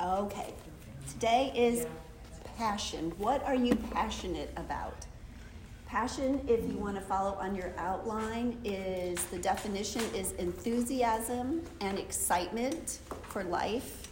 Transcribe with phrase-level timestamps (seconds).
[0.00, 0.54] Okay.
[1.10, 1.84] Today is
[2.56, 3.12] passion.
[3.18, 5.06] What are you passionate about?
[5.86, 11.98] Passion, if you want to follow on your outline, is the definition is enthusiasm and
[11.98, 14.06] excitement for life.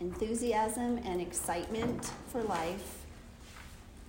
[0.00, 3.06] Enthusiasm and excitement for life.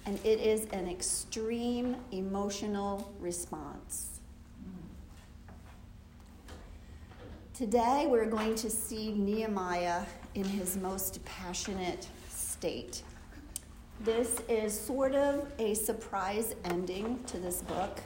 [0.05, 4.17] And it is an extreme emotional response.
[7.57, 10.04] Today, we're going to see Nehemiah
[10.36, 13.02] in his most passionate state.
[14.02, 18.00] This is sort of a surprise ending to this book.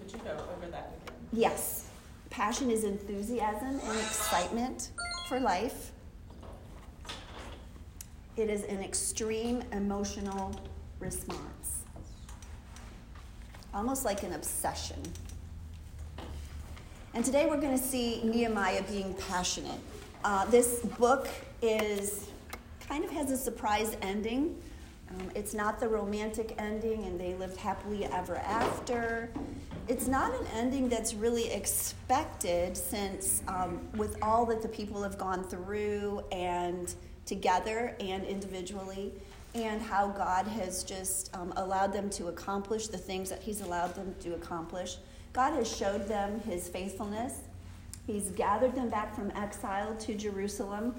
[0.00, 1.16] Would you go over that again?
[1.32, 1.88] Yes.
[2.30, 4.90] Passion is enthusiasm and excitement
[5.28, 5.92] for life.
[8.36, 10.52] It is an extreme emotional
[10.98, 11.84] response,
[13.72, 15.00] almost like an obsession.
[17.14, 19.78] And today we're going to see Nehemiah being passionate.
[20.24, 21.28] Uh, this book
[21.62, 22.26] is
[22.88, 24.60] kind of has a surprise ending.
[25.10, 29.30] Um, it's not the romantic ending, and they lived happily ever after.
[29.86, 35.16] It's not an ending that's really expected, since um, with all that the people have
[35.16, 36.92] gone through, and
[37.26, 39.12] together and individually,
[39.54, 43.94] and how God has just um, allowed them to accomplish the things that He's allowed
[43.94, 44.96] them to accomplish.
[45.34, 47.40] God has showed them his faithfulness.
[48.06, 50.94] He's gathered them back from exile to Jerusalem.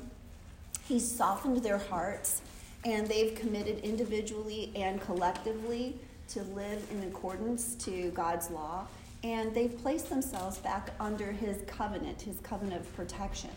[0.85, 2.41] He's softened their hearts,
[2.83, 5.97] and they've committed individually and collectively
[6.29, 8.85] to live in accordance to God's law.
[9.23, 13.51] And they've placed themselves back under his covenant, his covenant of protection.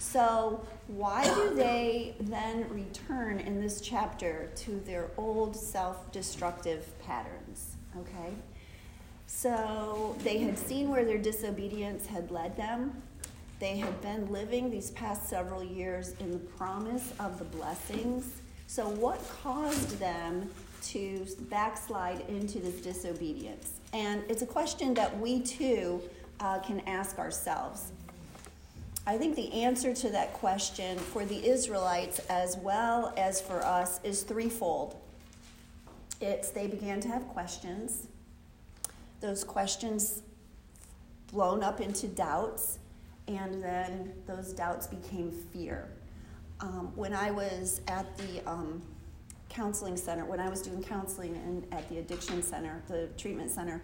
[0.00, 7.76] So, why do they then return in this chapter to their old self destructive patterns?
[7.98, 8.34] Okay?
[9.26, 13.02] So they had seen where their disobedience had led them.
[13.58, 18.40] They had been living these past several years in the promise of the blessings.
[18.66, 20.50] So, what caused them
[20.88, 23.80] to backslide into this disobedience?
[23.92, 26.02] And it's a question that we too
[26.40, 27.92] uh, can ask ourselves.
[29.06, 34.00] I think the answer to that question for the Israelites as well as for us
[34.02, 34.96] is threefold.
[36.20, 38.08] It's they began to have questions
[39.20, 40.22] those questions
[41.32, 42.78] blown up into doubts,
[43.28, 45.88] and then those doubts became fear.
[46.60, 48.82] Um, when I was at the um,
[49.48, 53.82] counseling center, when I was doing counseling in, at the addiction center, the treatment center,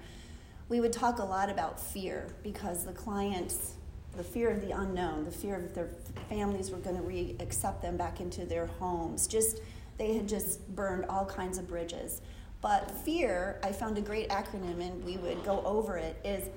[0.69, 3.75] we would talk a lot about fear because the clients,
[4.17, 5.91] the fear of the unknown, the fear of their
[6.29, 9.61] families were going to re accept them back into their homes, just
[9.99, 12.23] they had just burned all kinds of bridges.
[12.63, 16.49] But fear, I found a great acronym and we would go over it, is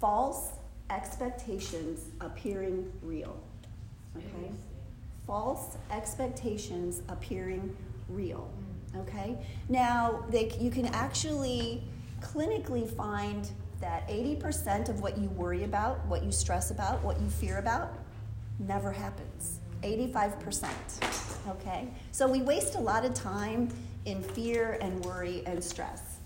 [0.00, 0.50] false
[0.90, 3.40] expectations appearing real.
[4.16, 4.50] Okay?
[5.24, 7.74] False expectations appearing
[8.08, 8.50] real.
[8.96, 9.38] Okay?
[9.68, 11.84] Now, they, you can actually
[12.20, 13.48] clinically find
[13.80, 17.94] that 80% of what you worry about, what you stress about, what you fear about,
[18.58, 19.60] never happens.
[19.82, 20.68] 85%.
[21.48, 21.88] Okay?
[22.10, 23.68] So we waste a lot of time
[24.04, 26.18] in fear and worry and stress.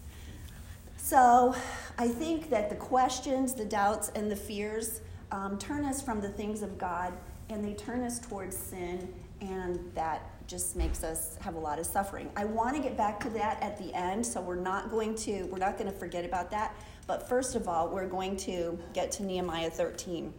[0.97, 1.55] So
[1.99, 5.01] I think that the questions, the doubts, and the fears
[5.31, 7.13] um, turn us from the things of God
[7.49, 11.87] and they turn us towards sin, and that just makes us have a lot of
[11.87, 12.31] suffering.
[12.37, 15.45] I want to get back to that at the end, so we're not going to
[15.45, 16.75] we're not going to forget about that.
[17.07, 20.33] But first of all, we're going to get to Nehemiah 13.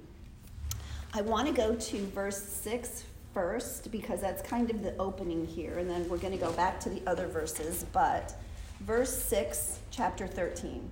[1.14, 3.04] I want to go to verse 6
[3.38, 6.80] first because that's kind of the opening here, and then we're going to go back
[6.80, 7.86] to the other verses.
[7.94, 8.34] But
[8.80, 10.90] verse 6, chapter 13.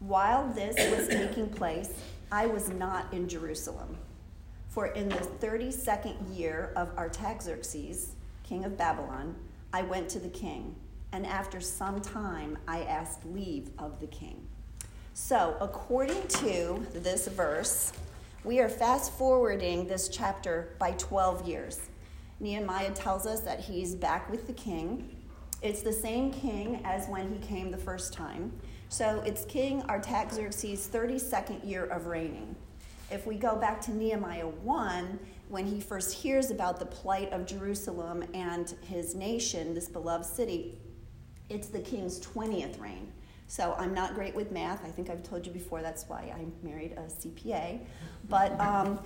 [0.00, 1.92] While this was taking place,
[2.32, 3.98] I was not in Jerusalem.
[4.70, 8.12] For in the 32nd year of Artaxerxes,
[8.44, 9.36] king of Babylon,
[9.74, 10.74] I went to the king,
[11.12, 14.40] and after some time I asked leave of the king.
[15.12, 17.92] So, according to this verse,
[18.44, 21.80] we are fast forwarding this chapter by 12 years.
[22.40, 25.16] Nehemiah tells us that he's back with the king.
[25.62, 28.52] It's the same king as when he came the first time.
[28.88, 32.56] So it's King Artaxerxes' 32nd year of reigning.
[33.12, 37.46] If we go back to Nehemiah 1, when he first hears about the plight of
[37.46, 40.78] Jerusalem and his nation, this beloved city,
[41.48, 43.12] it's the king's 20th reign.
[43.52, 44.82] So I'm not great with math.
[44.82, 47.80] I think I've told you before that's why I married a CPA.
[48.30, 48.98] But um,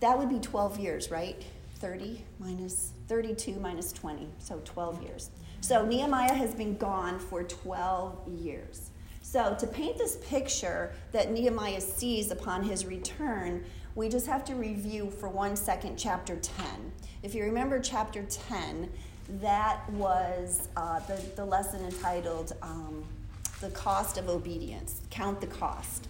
[0.00, 1.42] that would be 12 years, right?
[1.76, 5.30] 30 minus 32 minus 20, so 12 years.
[5.62, 8.90] So Nehemiah has been gone for 12 years.
[9.22, 13.64] So to paint this picture that Nehemiah sees upon his return,
[13.94, 16.66] we just have to review for one second chapter 10.
[17.22, 18.90] If you remember chapter 10,
[19.40, 23.02] that was uh, the, the lesson entitled um,
[23.60, 26.08] The Cost of Obedience Count the Cost.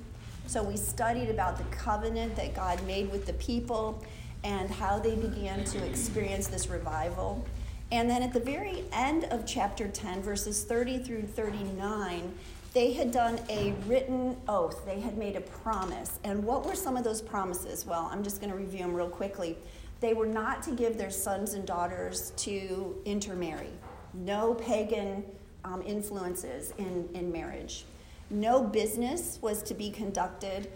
[0.48, 4.04] So, we studied about the covenant that God made with the people
[4.42, 7.44] and how they began to experience this revival.
[7.92, 12.32] And then at the very end of chapter 10, verses 30 through 39,
[12.72, 14.84] they had done a written oath.
[14.84, 16.18] They had made a promise.
[16.24, 17.86] And what were some of those promises?
[17.86, 19.56] Well, I'm just going to review them real quickly.
[20.00, 23.70] They were not to give their sons and daughters to intermarry,
[24.14, 25.24] no pagan
[25.66, 27.84] um, influences in, in marriage.
[28.30, 30.70] No business was to be conducted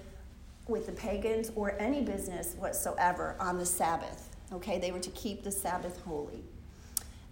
[0.68, 4.28] with the pagans or any business whatsoever on the Sabbath.
[4.52, 6.42] Okay, they were to keep the Sabbath holy.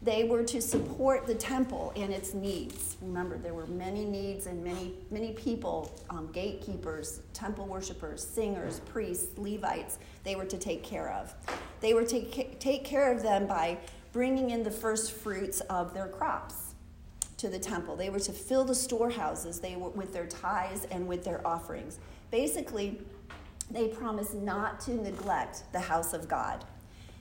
[0.01, 2.97] They were to support the temple and its needs.
[3.03, 9.37] Remember, there were many needs and many, many people um, gatekeepers, temple worshippers, singers, priests,
[9.37, 11.35] Levites they were to take care of.
[11.81, 12.21] They were to
[12.59, 13.79] take care of them by
[14.13, 16.68] bringing in the first fruits of their crops
[17.39, 17.97] to the temple.
[17.97, 21.99] They were to fill the storehouses they were, with their tithes and with their offerings.
[22.31, 23.01] Basically,
[23.71, 26.65] they promised not to neglect the house of God.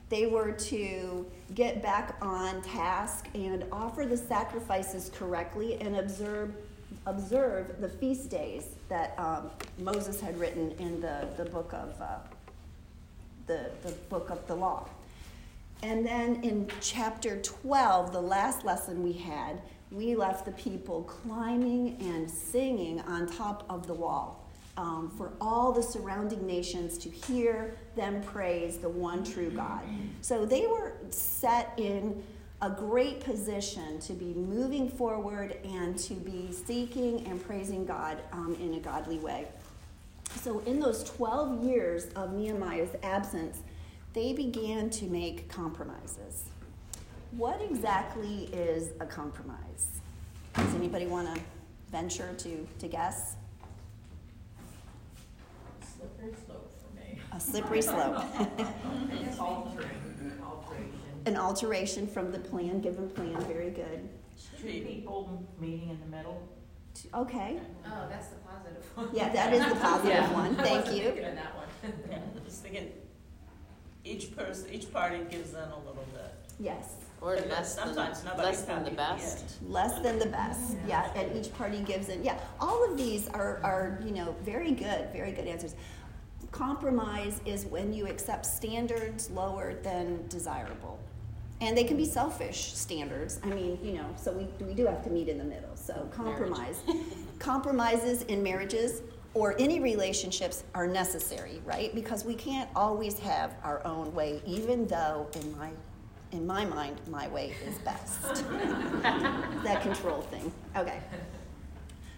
[0.09, 6.53] They were to get back on task and offer the sacrifices correctly and observe,
[7.05, 12.19] observe the feast days that um, Moses had written in the, the book of uh,
[13.47, 14.87] the, the book of the law.
[15.83, 19.61] And then in chapter 12, the last lesson we had,
[19.91, 25.71] we left the people climbing and singing on top of the wall um, for all
[25.71, 29.81] the surrounding nations to hear them praise the one true God.
[30.21, 32.23] So they were set in
[32.61, 38.57] a great position to be moving forward and to be seeking and praising God um,
[38.59, 39.47] in a godly way.
[40.41, 43.59] So, in those 12 years of Nehemiah's absence,
[44.13, 46.49] they began to make compromises.
[47.31, 49.99] What exactly is a compromise?
[50.53, 51.41] Does anybody want to
[51.91, 53.35] venture to, to guess?
[55.81, 57.19] A slippery slope for me.
[57.33, 58.15] A slippery slope.
[59.39, 60.91] Altering, alteration.
[61.25, 64.07] An alteration from the plan, given plan, very good.
[64.59, 66.41] Two people meeting in the middle.
[67.13, 69.09] Okay, Oh, that's the positive one.
[69.13, 70.33] yeah, that is the positive Yeah.
[70.33, 71.03] one, I thank wasn't you.
[71.09, 71.67] thinking of that one.
[72.09, 72.91] Yeah, just thinking,
[74.03, 76.33] each person, each party gives in a little bit.
[76.59, 79.45] Yes, Or But less than, sometimes less than the happy at the best.
[79.61, 79.71] end.
[79.73, 82.37] less than the best, yeah, and each party gives in, yeah.
[82.59, 85.75] All of these are, are, you know, very good, very good answers.
[86.51, 90.99] Compromise is when you accept standards lower than desirable.
[91.59, 93.39] And they can be selfish standards.
[93.43, 95.75] I mean, you know, so we, we do have to meet in the middle.
[95.75, 96.81] So compromise.
[97.39, 99.01] Compromises in marriages
[99.33, 101.93] or any relationships are necessary, right?
[101.95, 105.71] Because we can't always have our own way, even though in my
[106.31, 108.21] in my mind, my way is best.
[109.03, 110.51] that control thing.
[110.75, 110.99] Okay.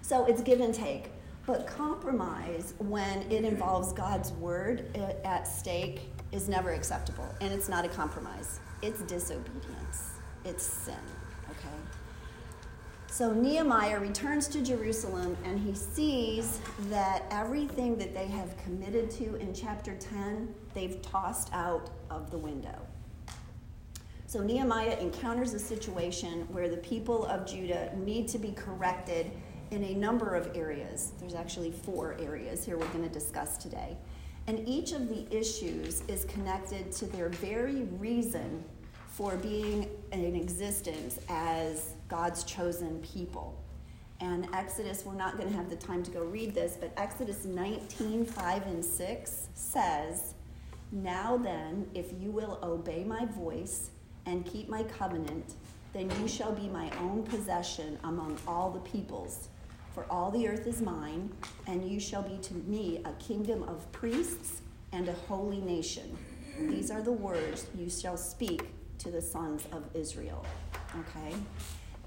[0.02, 1.12] So it's give and take.
[1.46, 6.02] But compromise, when it involves God's word uh, at stake,
[6.32, 7.28] is never acceptable.
[7.42, 10.12] And it's not a compromise, it's disobedience,
[10.46, 10.94] it's sin.
[11.50, 11.76] Okay?
[13.08, 16.60] So Nehemiah returns to Jerusalem and he sees
[16.90, 22.38] that everything that they have committed to in chapter 10, they've tossed out of the
[22.38, 22.80] window.
[24.30, 29.32] So Nehemiah encounters a situation where the people of Judah need to be corrected
[29.72, 31.14] in a number of areas.
[31.20, 33.98] There's actually four areas here we're going to discuss today.
[34.46, 38.64] And each of the issues is connected to their very reason
[39.08, 43.60] for being in existence as God's chosen people.
[44.20, 47.46] And Exodus, we're not going to have the time to go read this, but Exodus
[47.46, 50.36] 19, 5 and 6 says,
[50.92, 53.90] Now then, if you will obey my voice
[54.30, 55.56] and keep my covenant,
[55.92, 59.50] then you shall be my own possession among all the peoples.
[59.94, 61.32] For all the earth is mine,
[61.66, 66.16] and you shall be to me a kingdom of priests and a holy nation.
[66.60, 68.70] These are the words you shall speak
[69.00, 70.46] to the sons of Israel.
[71.00, 71.36] Okay?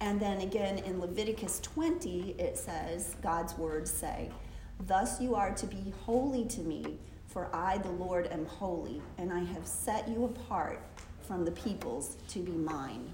[0.01, 4.31] And then again in Leviticus 20, it says, God's words say,
[4.87, 9.33] Thus you are to be holy to me, for I, the Lord, am holy, and
[9.33, 10.81] I have set you apart
[11.33, 13.11] from the peoples to be mine.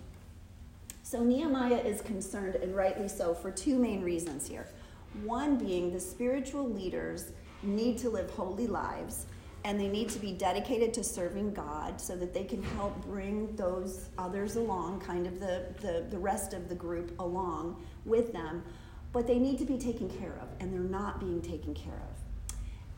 [1.04, 4.66] So Nehemiah is concerned, and rightly so, for two main reasons here.
[5.22, 7.30] One being the spiritual leaders
[7.62, 9.26] need to live holy lives,
[9.62, 13.54] and they need to be dedicated to serving God so that they can help bring
[13.54, 18.64] those others along, kind of the, the, the rest of the group along with them.
[19.12, 22.18] but they need to be taken care of, and they're not being taken care of.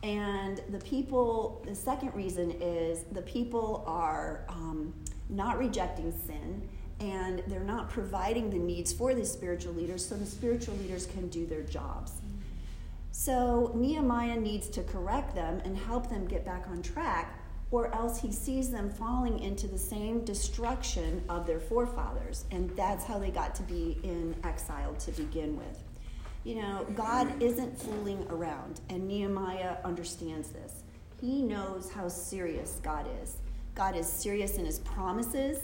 [0.03, 4.93] And the people, the second reason is the people are um,
[5.31, 6.61] not rejecting sin
[6.99, 11.27] and they're not providing the needs for the spiritual leaders so the spiritual leaders can
[11.29, 12.13] do their jobs.
[13.11, 17.39] So Nehemiah needs to correct them and help them get back on track,
[17.71, 22.45] or else he sees them falling into the same destruction of their forefathers.
[22.51, 25.83] And that's how they got to be in exile to begin with.
[26.43, 30.83] You know, God isn't fooling around, and Nehemiah understands this.
[31.19, 33.37] He knows how serious God is.
[33.75, 35.59] God is serious in his promises,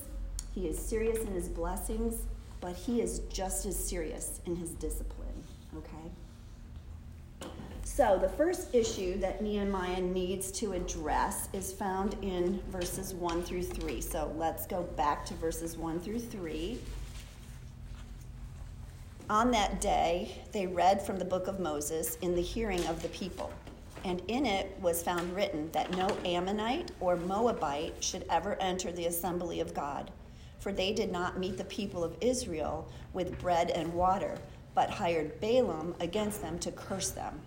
[0.53, 2.23] he is serious in his blessings,
[2.61, 5.43] but he is just as serious in his discipline,
[5.75, 6.11] okay?
[7.83, 13.63] So, the first issue that Nehemiah needs to address is found in verses 1 through
[13.63, 14.01] 3.
[14.01, 16.79] So, let's go back to verses 1 through 3.
[19.29, 23.09] On that day, they read from the book of Moses in the hearing of the
[23.09, 23.51] people
[24.03, 29.05] and in it was found written that no Ammonite or Moabite should ever enter the
[29.05, 30.11] assembly of God,
[30.59, 34.37] for they did not meet the people of Israel with bread and water,
[34.75, 37.39] but hired Balaam against them to curse them.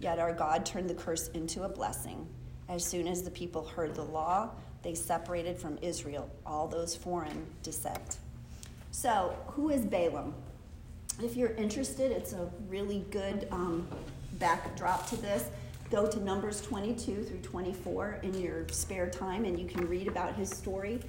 [0.00, 2.26] Yet our God turned the curse into a blessing.
[2.68, 4.50] As soon as the people heard the law,
[4.82, 8.18] they separated from Israel all those foreign descent.
[8.90, 10.34] So, who is Balaam?
[11.22, 13.88] If you're interested, it's a really good um,
[14.38, 15.48] backdrop to this
[15.94, 20.34] go to Numbers 22 through 24 in your spare time and you can read about
[20.34, 21.00] his story.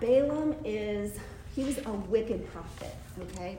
[0.00, 1.18] Balaam is,
[1.54, 3.58] he was a wicked prophet, okay?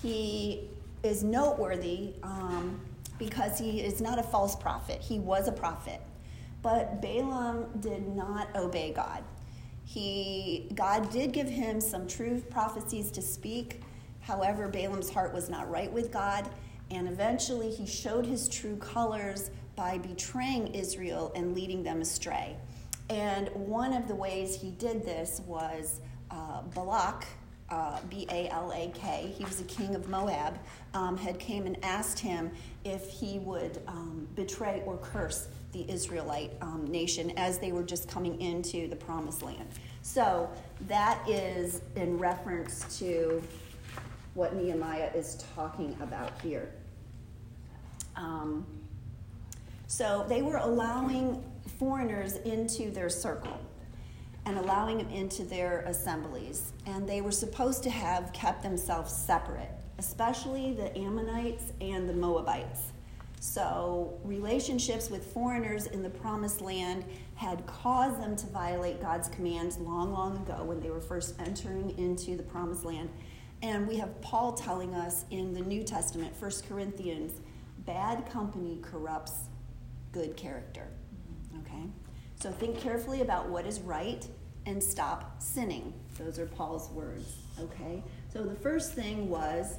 [0.00, 0.70] He
[1.02, 2.80] is noteworthy um,
[3.18, 5.02] because he is not a false prophet.
[5.02, 6.00] He was a prophet.
[6.62, 9.22] But Balaam did not obey God.
[9.84, 13.82] He, God did give him some true prophecies to speak.
[14.20, 16.48] However, Balaam's heart was not right with God
[16.90, 22.56] and eventually he showed his true colors by betraying Israel and leading them astray.
[23.10, 27.24] And one of the ways he did this was uh, Balak,
[27.68, 30.58] uh, B A L A K, he was a king of Moab,
[30.94, 32.50] um, had came and asked him
[32.84, 38.08] if he would um, betray or curse the Israelite um, nation as they were just
[38.08, 39.68] coming into the promised land.
[40.02, 40.48] So
[40.88, 43.42] that is in reference to
[44.34, 46.70] what Nehemiah is talking about here.
[48.14, 48.64] Um,
[49.86, 51.44] so they were allowing
[51.78, 53.58] foreigners into their circle
[54.44, 56.72] and allowing them into their assemblies.
[56.86, 62.92] And they were supposed to have kept themselves separate, especially the Ammonites and the Moabites.
[63.38, 69.78] So, relationships with foreigners in the promised land had caused them to violate God's commands
[69.78, 73.10] long, long ago when they were first entering into the promised land.
[73.62, 77.40] And we have Paul telling us in the New Testament, 1 Corinthians,
[77.84, 79.48] bad company corrupts
[80.16, 80.86] good character.
[81.52, 81.60] Mm-hmm.
[81.60, 81.82] Okay?
[82.36, 84.26] So think carefully about what is right
[84.64, 85.92] and stop sinning.
[86.18, 87.36] Those are Paul's words.
[87.60, 88.02] Okay?
[88.32, 89.78] So the first thing was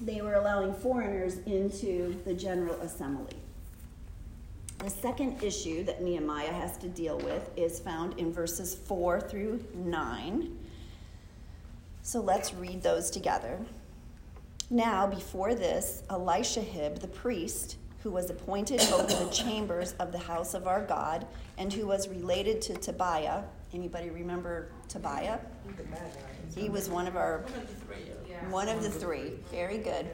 [0.00, 3.36] they were allowing foreigners into the General Assembly.
[4.78, 9.64] The second issue that Nehemiah has to deal with is found in verses 4 through
[9.74, 10.58] 9.
[12.02, 13.60] So let's read those together.
[14.70, 20.54] Now, before this, Eliashib the priest, who was appointed over the chambers of the house
[20.54, 23.42] of our God, and who was related to Tobiah.
[23.72, 25.38] Anybody remember Tobiah?
[26.54, 27.44] He was one of our
[28.50, 29.32] One of the three.
[29.50, 30.08] Very good.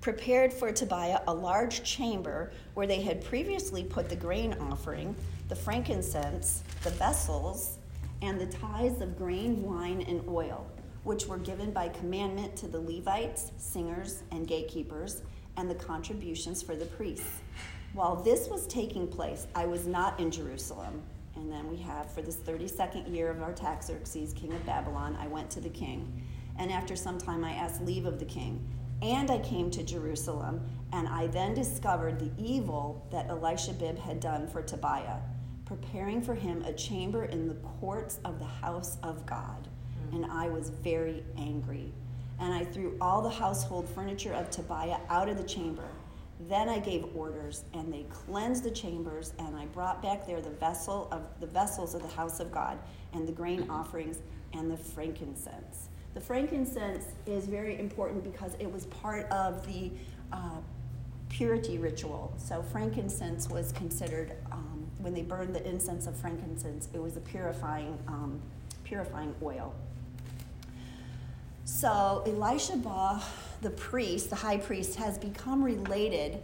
[0.00, 5.14] Prepared for Tobiah a large chamber where they had previously put the grain offering,
[5.48, 7.78] the frankincense, the vessels,
[8.22, 10.66] and the tithes of grain, wine, and oil,
[11.04, 15.22] which were given by commandment to the Levites, singers, and gatekeepers,
[15.56, 17.40] and the contributions for the priests.
[17.92, 21.02] While this was taking place, I was not in Jerusalem.
[21.34, 25.50] And then we have, for this 32nd year of Artaxerxes, king of Babylon, I went
[25.52, 26.22] to the king.
[26.58, 28.66] And after some time, I asked leave of the king.
[29.02, 34.48] And I came to Jerusalem, and I then discovered the evil that Eliashib had done
[34.48, 35.18] for Tobiah
[35.66, 39.68] preparing for him a chamber in the courts of the house of God.
[40.10, 40.16] Mm.
[40.16, 41.92] And I was very angry.
[42.38, 45.88] And I threw all the household furniture of Tobiah out of the chamber.
[46.48, 50.50] Then I gave orders, and they cleansed the chambers, and I brought back there the
[50.50, 52.78] vessel of the vessels of the house of God,
[53.14, 54.18] and the grain offerings,
[54.52, 55.88] and the frankincense.
[56.12, 59.90] The frankincense is very important because it was part of the
[60.32, 60.58] uh,
[61.28, 62.32] purity ritual.
[62.38, 67.20] So frankincense was considered um, when they burned the incense of frankincense, it was a
[67.20, 68.40] purifying, um,
[68.84, 69.74] purifying oil.
[71.66, 72.80] So Elisha
[73.60, 76.40] the priest, the high priest, has become related,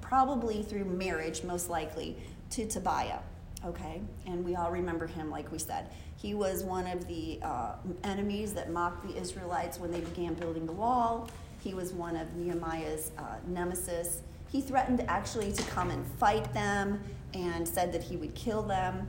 [0.00, 2.16] probably through marriage, most likely,
[2.50, 3.18] to Tobiah.
[3.66, 5.90] Okay, and we all remember him, like we said.
[6.16, 10.64] He was one of the uh, enemies that mocked the Israelites when they began building
[10.64, 11.28] the wall.
[11.60, 14.22] He was one of Nehemiah's uh, nemesis.
[14.50, 16.98] He threatened actually to come and fight them
[17.34, 19.06] and said that he would kill them.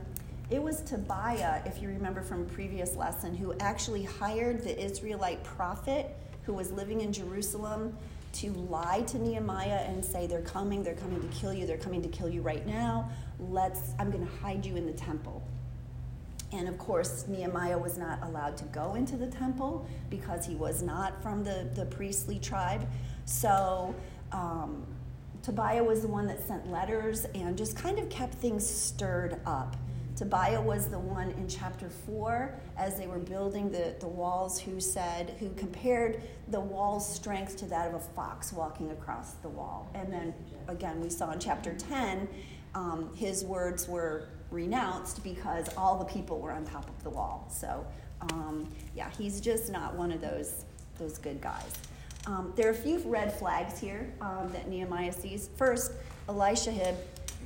[0.50, 5.44] It was Tobiah, if you remember from a previous lesson, who actually hired the Israelite
[5.44, 7.96] prophet who was living in Jerusalem
[8.32, 12.02] to lie to Nehemiah and say, They're coming, they're coming to kill you, they're coming
[12.02, 13.08] to kill you right now.
[13.38, 15.40] Let's, I'm going to hide you in the temple.
[16.52, 20.82] And of course, Nehemiah was not allowed to go into the temple because he was
[20.82, 22.88] not from the, the priestly tribe.
[23.24, 23.94] So
[24.32, 24.84] um,
[25.44, 29.76] Tobiah was the one that sent letters and just kind of kept things stirred up.
[30.20, 34.78] Tobiah was the one in chapter 4 as they were building the, the walls who
[34.78, 39.90] said, who compared the wall's strength to that of a fox walking across the wall.
[39.94, 40.34] And then
[40.68, 42.28] again, we saw in chapter 10,
[42.74, 47.48] um, his words were renounced because all the people were on top of the wall.
[47.50, 47.86] So,
[48.30, 50.66] um, yeah, he's just not one of those,
[50.98, 51.72] those good guys.
[52.26, 55.48] Um, there are a few red flags here um, that Nehemiah sees.
[55.56, 55.92] First,
[56.28, 56.72] Elisha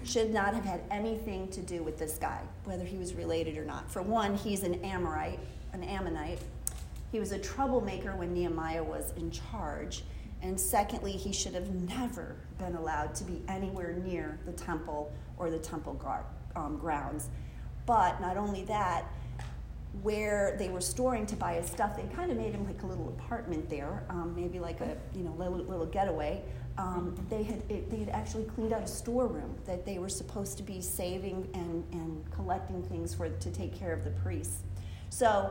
[0.04, 3.64] should not have had anything to do with this guy, whether he was related or
[3.64, 3.90] not.
[3.90, 5.40] For one, he's an Amorite,
[5.72, 6.38] an Ammonite.
[7.10, 10.04] He was a troublemaker when Nehemiah was in charge.
[10.42, 15.50] And secondly, he should have never been allowed to be anywhere near the temple or
[15.50, 17.30] the temple guard, um, grounds.
[17.86, 19.06] But not only that,
[20.02, 23.70] where they were storing Tobiah's stuff, they kind of made him like a little apartment
[23.70, 26.42] there, um, maybe like a you know little, little getaway
[26.76, 30.56] um, they had it, they had actually cleaned out a storeroom that they were supposed
[30.56, 34.62] to be saving and, and collecting things for to take care of the priests.
[35.10, 35.50] So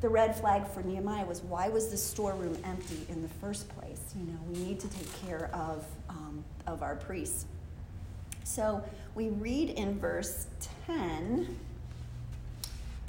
[0.00, 4.14] the red flag for Nehemiah was why was the storeroom empty in the first place?
[4.16, 7.46] You know, we need to take care of um, of our priests.
[8.44, 8.82] So
[9.14, 10.46] we read in verse
[10.86, 11.58] ten.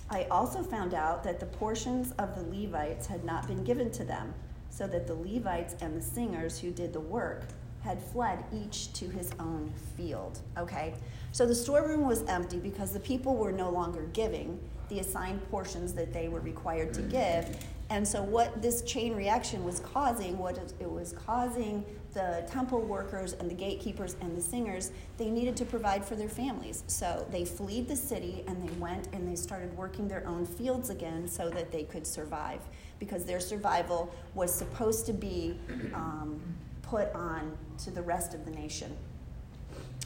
[0.10, 4.04] I also found out that the portions of the Levites had not been given to
[4.04, 4.34] them
[4.72, 7.44] so that the Levites and the singers who did the work
[7.84, 10.40] had fled each to his own field.
[10.58, 10.94] Okay?
[11.32, 15.94] So the storeroom was empty because the people were no longer giving the assigned portions
[15.94, 17.58] that they were required to give.
[17.90, 23.34] And so, what this chain reaction was causing, what it was causing the temple workers
[23.34, 26.84] and the gatekeepers and the singers, they needed to provide for their families.
[26.88, 30.90] So, they fled the city and they went and they started working their own fields
[30.90, 32.62] again so that they could survive
[33.02, 35.58] because their survival was supposed to be
[35.96, 36.40] um,
[36.84, 38.96] put on to the rest of the nation.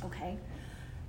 [0.06, 0.38] Okay?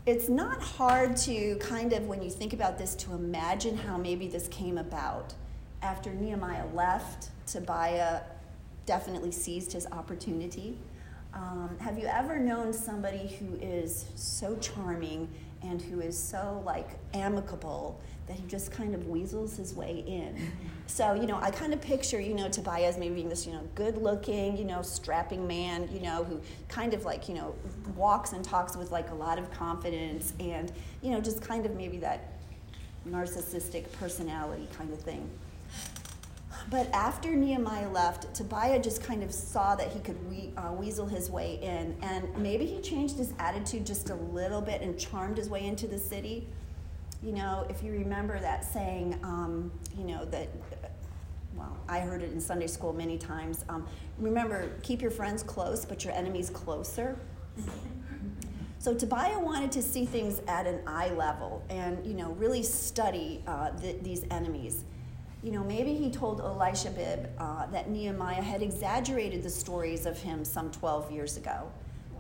[0.04, 4.26] It's not hard to kind of, when you think about this, to imagine how maybe
[4.26, 5.32] this came about.
[5.80, 8.22] After Nehemiah left, Tobiah
[8.84, 10.76] definitely seized his opportunity.
[11.34, 15.28] Um, have you ever known somebody who is so charming
[15.62, 20.52] and who is so like amicable that he just kind of weasels his way in.
[20.88, 23.62] So, you know, I kind of picture, you know, Tobias maybe being this, you know,
[23.74, 27.54] good looking, you know, strapping man, you know, who kind of like, you know,
[27.96, 31.74] walks and talks with like a lot of confidence and, you know, just kind of
[31.76, 32.32] maybe that
[33.08, 35.28] narcissistic personality kind of thing.
[36.68, 41.06] But after Nehemiah left, Tobiah just kind of saw that he could we, uh, weasel
[41.06, 41.96] his way in.
[42.02, 45.86] And maybe he changed his attitude just a little bit and charmed his way into
[45.86, 46.48] the city
[47.26, 50.48] you know, if you remember that saying, um, you know, that,
[51.56, 53.64] well, I heard it in Sunday school many times.
[53.68, 53.84] Um,
[54.16, 57.18] remember, keep your friends close, but your enemies closer.
[58.78, 63.42] So Tobiah wanted to see things at an eye level and, you know, really study
[63.44, 64.84] uh, the, these enemies.
[65.42, 70.44] You know, maybe he told Elishabib uh, that Nehemiah had exaggerated the stories of him
[70.44, 71.68] some 12 years ago.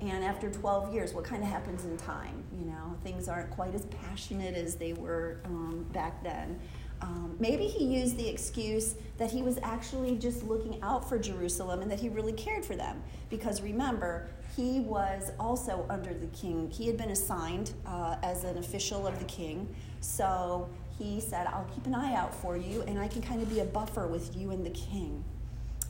[0.00, 2.44] And after 12 years, what kind of happens in time?
[2.58, 6.60] You know, things aren't quite as passionate as they were um, back then.
[7.02, 11.82] Um, maybe he used the excuse that he was actually just looking out for Jerusalem
[11.82, 13.02] and that he really cared for them.
[13.28, 16.70] Because remember, he was also under the king.
[16.70, 19.74] He had been assigned uh, as an official of the king.
[20.00, 23.50] So he said, I'll keep an eye out for you, and I can kind of
[23.50, 25.22] be a buffer with you and the king.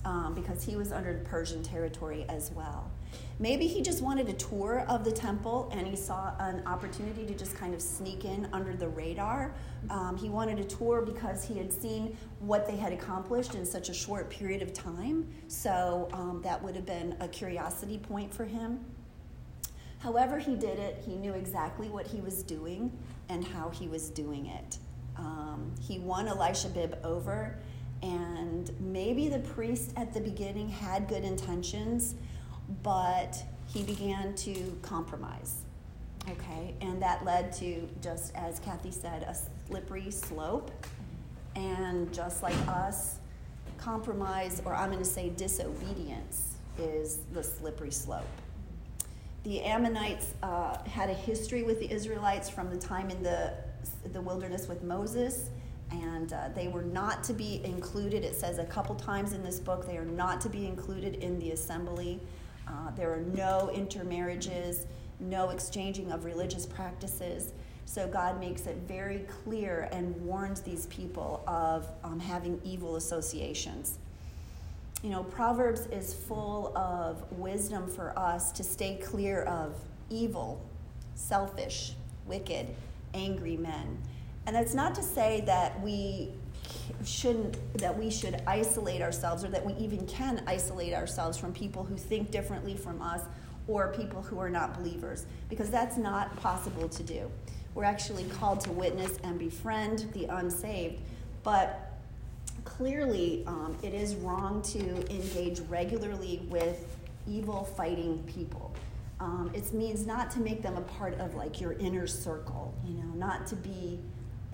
[0.05, 2.91] Um, because he was under Persian territory as well.
[3.39, 7.35] Maybe he just wanted a tour of the temple and he saw an opportunity to
[7.35, 9.55] just kind of sneak in under the radar.
[9.91, 13.89] Um, he wanted a tour because he had seen what they had accomplished in such
[13.89, 15.29] a short period of time.
[15.49, 18.81] So um, that would have been a curiosity point for him.
[19.99, 22.97] However, he did it, he knew exactly what he was doing
[23.29, 24.79] and how he was doing it.
[25.17, 27.57] Um, he won Elishabib over
[28.03, 32.15] And maybe the priest at the beginning had good intentions,
[32.83, 35.63] but he began to compromise.
[36.29, 39.37] Okay, and that led to, just as Kathy said, a
[39.69, 40.71] slippery slope.
[41.55, 43.19] And just like us,
[43.79, 48.25] compromise, or I'm going to say disobedience, is the slippery slope.
[49.45, 53.55] The Ammonites uh, had a history with the Israelites from the time in the,
[54.13, 55.51] the wilderness with Moses,
[55.93, 58.25] and uh, they were not to be included.
[58.25, 61.39] It says a couple times in this book they are not to be included in
[61.39, 62.21] the assembly.
[62.67, 64.87] Uh, there are no intermarriages,
[65.21, 67.53] no exchanging of religious practices.
[67.85, 73.99] So God makes it very clear and warns these people of um, having evil associations.
[75.03, 79.75] You know, Proverbs is full of wisdom for us to stay clear of
[80.11, 80.61] evil,
[81.15, 81.93] selfish,
[82.27, 82.67] wicked,
[83.15, 83.99] angry men.
[84.47, 86.31] And that's not to say that we
[87.05, 91.85] shouldn't that we should isolate ourselves or that we even can isolate ourselves from people
[91.85, 93.23] who think differently from us
[93.69, 97.31] or people who are not believers because that's not possible to do.
[97.75, 101.01] We're actually called to witness and befriend the unsaved
[101.43, 101.99] but
[102.65, 104.81] clearly um, it is wrong to
[105.15, 106.97] engage regularly with
[107.29, 108.75] evil fighting people.
[109.21, 112.95] Um, it means not to make them a part of like your inner circle you
[112.95, 113.99] know not to be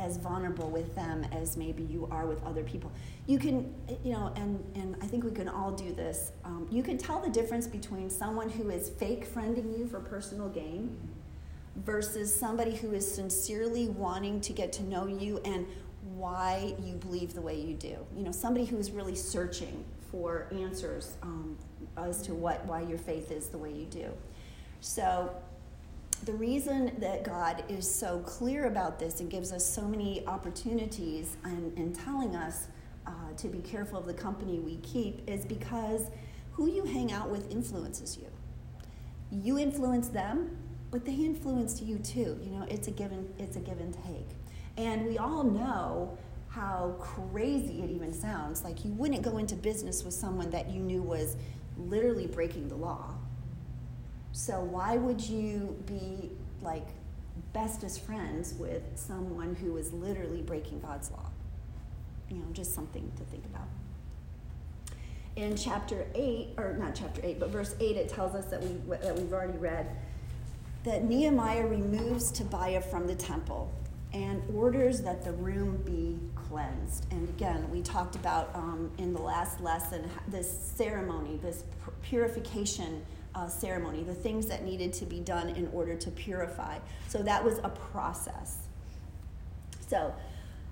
[0.03, 2.91] as vulnerable with them as maybe you are with other people.
[3.27, 3.73] You can,
[4.05, 6.33] you know, and, and I think we can all do this.
[6.45, 10.49] Um, you can tell the difference between someone who is fake friending you for personal
[10.49, 10.99] gain
[11.77, 15.67] versus somebody who is sincerely wanting to get to know you and
[16.17, 17.97] why you believe the way you do.
[18.17, 21.57] You know, somebody who is really searching for answers um,
[21.97, 24.11] as to what why your faith is the way you do.
[24.81, 25.35] So
[26.25, 31.37] the reason that God is so clear about this and gives us so many opportunities
[31.45, 32.69] in, in telling us
[33.07, 36.11] uh, to be careful of the company we keep is because
[36.53, 38.29] who you hang out with influences you.
[39.33, 40.57] You influence them,
[40.93, 42.39] but they influence you too.
[42.45, 44.29] You know, it's a give and, it's a give and take.
[44.77, 46.17] And we all know
[46.49, 48.63] how crazy it even sounds.
[48.63, 51.37] Like you wouldn't go into business with someone that you knew was
[51.77, 53.15] literally breaking the law
[54.33, 56.31] so why would you be
[56.63, 56.87] like
[57.53, 61.31] bestest friends with someone who is literally breaking God's law?
[62.31, 63.69] You know, just something to think about.
[65.37, 68.69] In chapter 8, or not chapter 8, but verse 8, it tells us that, we,
[68.97, 69.97] that we've already read
[70.85, 73.73] that Nehemiah removes Tobiah from the temple
[74.13, 77.07] and orders that the room be cleansed.
[77.11, 81.65] And again, we talked about um, in the last lesson this ceremony, this
[82.03, 83.03] purification
[83.35, 86.79] uh, ceremony, the things that needed to be done in order to purify.
[87.09, 88.59] So that was a process.
[89.87, 90.15] So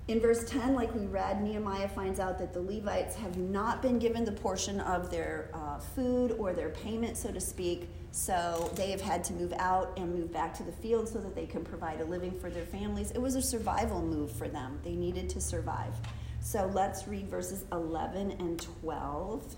[0.08, 3.98] in verse 10, like we read, Nehemiah finds out that the Levites have not been
[3.98, 7.88] given the portion of their uh, food or their payment, so to speak.
[8.12, 11.36] So they have had to move out and move back to the field so that
[11.36, 13.12] they can provide a living for their families.
[13.12, 14.80] It was a survival move for them.
[14.82, 15.94] They needed to survive.
[16.40, 19.54] So let's read verses 11 and 12.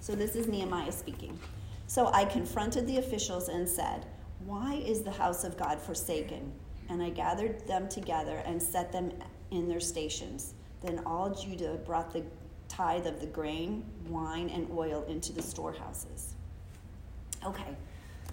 [0.00, 1.38] So this is Nehemiah speaking.
[1.92, 4.06] So I confronted the officials and said,
[4.46, 6.50] Why is the house of God forsaken?
[6.88, 9.12] And I gathered them together and set them
[9.50, 10.54] in their stations.
[10.80, 12.24] Then all Judah brought the
[12.66, 16.32] tithe of the grain, wine, and oil into the storehouses.
[17.44, 17.76] Okay,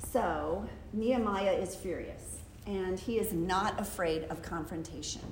[0.10, 5.24] so Nehemiah is furious, and he is not afraid of confrontation.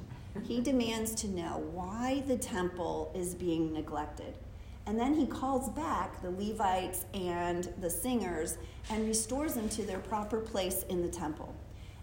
[0.44, 4.38] He demands to know why the temple is being neglected.
[4.88, 8.58] And then he calls back the Levites and the singers
[8.90, 11.54] and restores them to their proper place in the temple.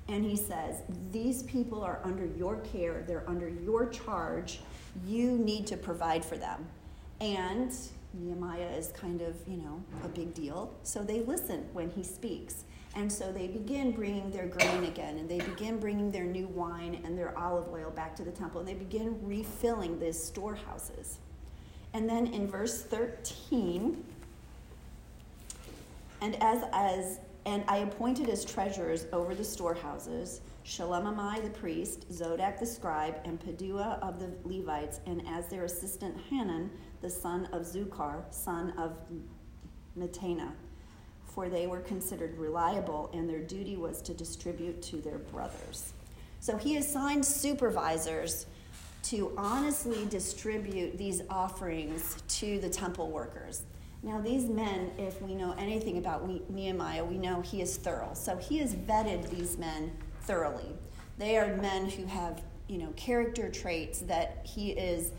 [0.08, 4.60] And he says, These people are under your care, they're under your charge.
[5.06, 6.66] You need to provide for them.
[7.22, 7.74] And
[8.12, 10.74] Nehemiah is kind of, you know, a big deal.
[10.82, 12.64] So they listen when he speaks.
[12.96, 17.00] And so they begin bringing their grain again, and they begin bringing their new wine
[17.04, 21.18] and their olive oil back to the temple, and they begin refilling these storehouses.
[21.94, 24.04] And then in verse 13,
[26.20, 32.58] and as as and I appointed as treasurers over the storehouses Shelemiah the priest, Zadok
[32.58, 36.70] the scribe, and Pedaiah of the Levites, and as their assistant Hanan,
[37.02, 38.96] the son of Zaccur, son of
[39.98, 40.52] Matana,
[41.26, 45.92] for they were considered reliable, and their duty was to distribute to their brothers.
[46.40, 48.46] So he assigned supervisors
[49.04, 53.62] to honestly distribute these offerings to the temple workers.
[54.02, 58.12] Now, these men, if we know anything about Nehemiah, we know he is thorough.
[58.14, 60.72] So he has vetted these men thoroughly.
[61.18, 65.12] They are men who have, you know, character traits that he is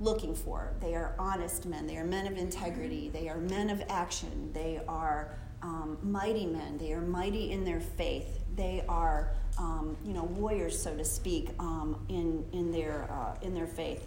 [0.00, 0.72] looking for.
[0.80, 4.80] They are honest men, they are men of integrity, they are men of action, they
[4.88, 10.24] are um, mighty men, they are mighty in their faith, they are um, you know
[10.24, 14.06] warriors, so to speak, um, in in their uh, in their faith.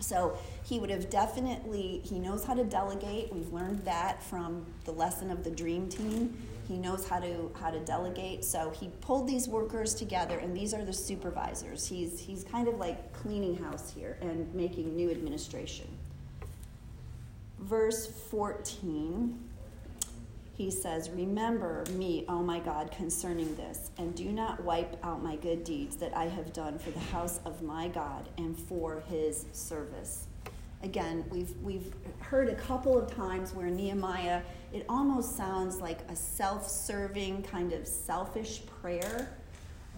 [0.00, 3.32] So he would have definitely he knows how to delegate.
[3.32, 6.36] We've learned that from the lesson of the dream team.
[6.66, 8.44] He knows how to how to delegate.
[8.44, 11.86] So he pulled these workers together, and these are the supervisors.
[11.86, 15.86] He's he's kind of like cleaning house here and making new administration.
[17.60, 19.38] Verse 14
[20.56, 25.34] he says, Remember me, O my God, concerning this, and do not wipe out my
[25.36, 29.46] good deeds that I have done for the house of my God and for his
[29.52, 30.28] service.
[30.84, 36.14] Again, we've, we've heard a couple of times where Nehemiah, it almost sounds like a
[36.14, 39.36] self serving, kind of selfish prayer.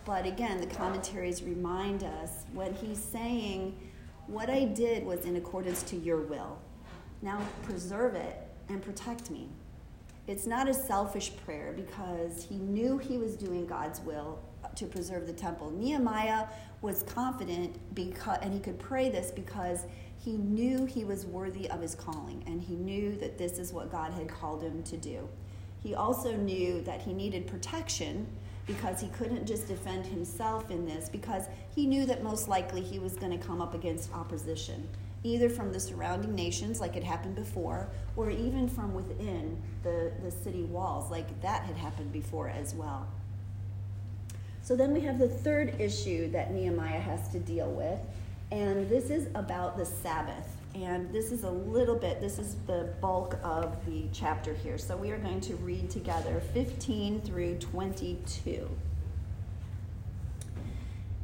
[0.07, 3.79] But again, the commentaries remind us when he's saying,
[4.27, 6.57] What I did was in accordance to your will.
[7.21, 9.51] Now preserve it and protect me
[10.27, 14.41] it's not a selfish prayer because he knew he was doing God's will
[14.75, 15.71] to preserve the temple.
[15.71, 16.47] Nehemiah
[16.83, 19.85] was confident because and he could pray this because
[20.19, 23.93] he knew he was worthy of his calling and he knew that this is what
[23.93, 25.29] God had called him to do.
[25.83, 28.27] He also knew that he needed protection
[28.67, 32.99] because he couldn't just defend himself in this because he knew that most likely he
[32.99, 34.89] was going to come up against opposition
[35.27, 40.31] either from the surrounding nations, like it happened before, or even from within the, the
[40.31, 43.07] city walls, like that had happened before as well.
[44.63, 48.01] So then we have the third issue that Nehemiah has to deal with,
[48.51, 50.57] and this is about the Sabbath.
[50.75, 54.77] And this is a little bit, this is the bulk of the chapter here.
[54.77, 58.69] So we are going to read together 15 through 22.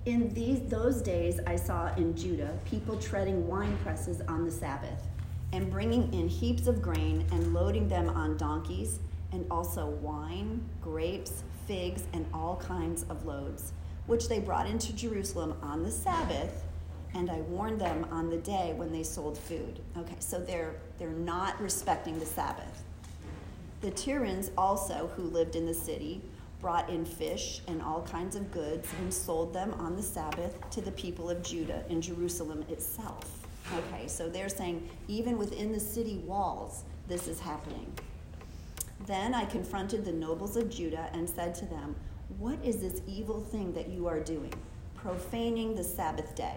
[0.04, 5.06] In these, those days, I saw in Judah people treading wine presses on the Sabbath,
[5.52, 8.98] and bringing in heaps of grain and loading them on donkeys,
[9.30, 13.72] and also wine, grapes, figs, and all kinds of loads,
[14.06, 16.64] which they brought into Jerusalem on the Sabbath.
[17.14, 19.78] And I warned them on the day when they sold food.
[19.96, 22.82] Okay, so they're, they're not respecting the Sabbath.
[23.82, 26.22] The Tyrians also, who lived in the city,
[26.62, 30.80] brought in fish and all kinds of goods and sold them on the Sabbath to
[30.80, 33.46] the people of Judah in Jerusalem itself.
[33.74, 37.92] Okay, so they're saying even within the city walls, this is happening.
[39.06, 41.96] Then I confronted the nobles of Judah and said to them,
[42.38, 44.54] What is this evil thing that you are doing,
[44.94, 46.56] profaning the Sabbath day?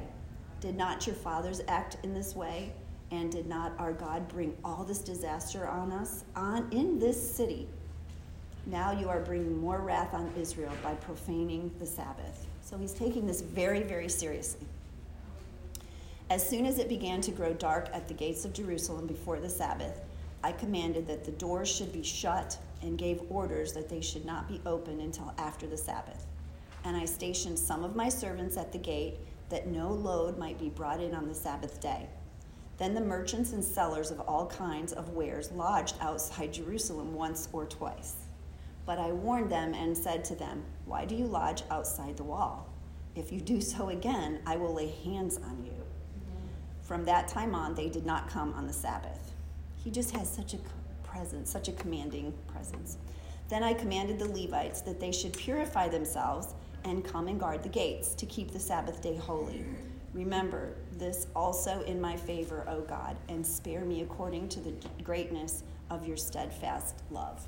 [0.60, 2.72] Did not your fathers act in this way?
[3.12, 7.68] And did not our God bring all this disaster on us, on in this city?
[8.68, 12.48] Now you are bringing more wrath on Israel by profaning the Sabbath.
[12.62, 14.66] So he's taking this very, very seriously.
[16.32, 19.50] As soon as it began to grow dark at the gates of Jerusalem before the
[19.50, 20.02] Sabbath,
[20.44, 24.48] I commanded that the doors should be shut and gave orders that they should not
[24.48, 26.26] be opened until after the Sabbath.
[26.84, 29.16] And I stationed some of my servants at the gate
[29.50, 32.08] that no load might be brought in on the Sabbath day.
[32.80, 37.66] Then the merchants and sellers of all kinds of wares lodged outside Jerusalem once or
[37.66, 38.25] twice.
[38.86, 42.70] But I warned them and said to them, Why do you lodge outside the wall?
[43.16, 45.74] If you do so again, I will lay hands on you.
[46.82, 49.34] From that time on, they did not come on the Sabbath.
[49.84, 50.60] He just has such a
[51.04, 52.98] presence, such a commanding presence.
[53.50, 57.70] Then I commanded the Levites that they should purify themselves and come and guard the
[57.70, 59.66] gates to keep the Sabbath day holy.
[60.14, 65.64] Remember this also in my favor, O God, and spare me according to the greatness
[65.90, 67.48] of your steadfast love.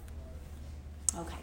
[1.18, 1.38] Okay,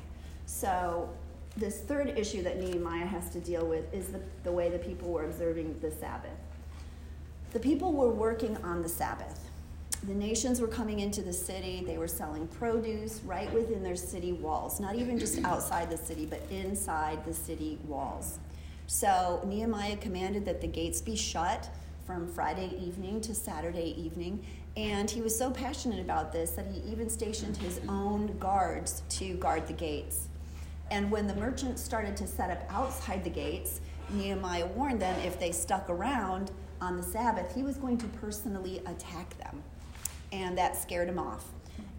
[0.46, 1.08] so
[1.56, 5.10] this third issue that Nehemiah has to deal with is the, the way the people
[5.10, 6.30] were observing the Sabbath.
[7.52, 9.48] The people were working on the Sabbath.
[10.04, 11.82] The nations were coming into the city.
[11.86, 16.26] They were selling produce right within their city walls, not even just outside the city,
[16.26, 18.38] but inside the city walls.
[18.86, 21.68] So Nehemiah commanded that the gates be shut
[22.04, 24.44] from Friday evening to Saturday evening,
[24.76, 29.34] and he was so passionate about this that he even stationed his own guards to
[29.34, 30.28] guard the gates.
[30.90, 35.38] And when the merchants started to set up outside the gates, Nehemiah warned them if
[35.38, 39.62] they stuck around on the Sabbath, he was going to personally attack them.
[40.32, 41.46] And that scared him off.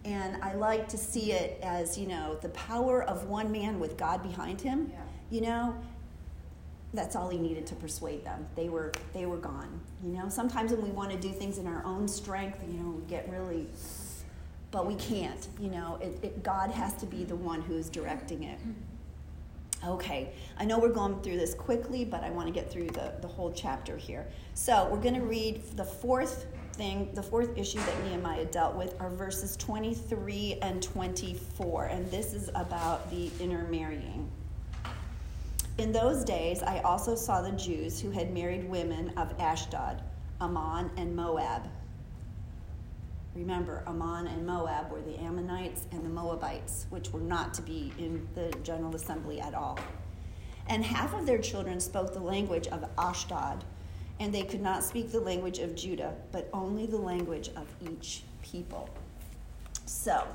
[0.04, 3.96] And I like to see it as, you know, the power of one man with
[3.96, 4.92] God behind him.
[4.92, 5.00] Yeah.
[5.30, 5.74] You know,
[6.96, 8.46] that's all he needed to persuade them.
[8.56, 9.80] They were they were gone.
[10.02, 12.90] You know, sometimes when we want to do things in our own strength, you know,
[12.90, 13.68] we get really
[14.70, 18.42] but we can't, you know, it, it, God has to be the one who's directing
[18.42, 18.58] it.
[19.86, 23.14] Okay, I know we're going through this quickly, but I want to get through the,
[23.20, 24.26] the whole chapter here.
[24.54, 29.00] So we're going to read the fourth thing, the fourth issue that Nehemiah dealt with
[29.00, 34.28] are verses 23 and 24, and this is about the intermarrying.
[35.78, 40.02] In those days, I also saw the Jews who had married women of Ashdod,
[40.40, 41.68] Ammon, and Moab.
[43.34, 47.92] Remember, Ammon and Moab were the Ammonites and the Moabites, which were not to be
[47.98, 49.78] in the General Assembly at all.
[50.66, 53.62] And half of their children spoke the language of Ashdod,
[54.18, 58.22] and they could not speak the language of Judah, but only the language of each
[58.40, 58.88] people.
[59.84, 60.26] So,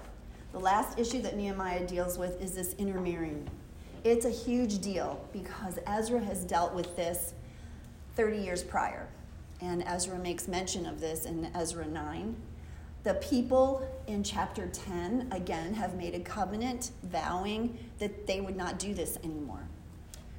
[0.52, 3.50] the last issue that Nehemiah deals with is this intermarrying.
[4.04, 7.34] It's a huge deal because Ezra has dealt with this
[8.16, 9.08] 30 years prior.
[9.62, 12.36] And Ezra makes mention of this in Ezra 9.
[13.04, 18.80] The people in chapter 10, again, have made a covenant vowing that they would not
[18.80, 19.68] do this anymore.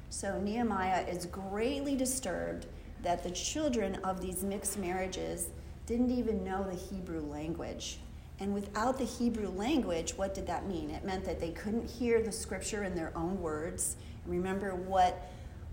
[0.09, 2.67] So Nehemiah is greatly disturbed
[3.01, 5.47] that the children of these mixed marriages
[5.85, 7.99] didn't even know the Hebrew language.
[8.39, 10.89] And without the Hebrew language, what did that mean?
[10.89, 13.95] It meant that they couldn't hear the scripture in their own words.
[14.23, 15.29] And remember what,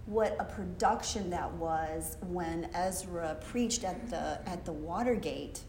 [0.07, 5.61] what a production that was when Ezra preached at the, at the Water Gate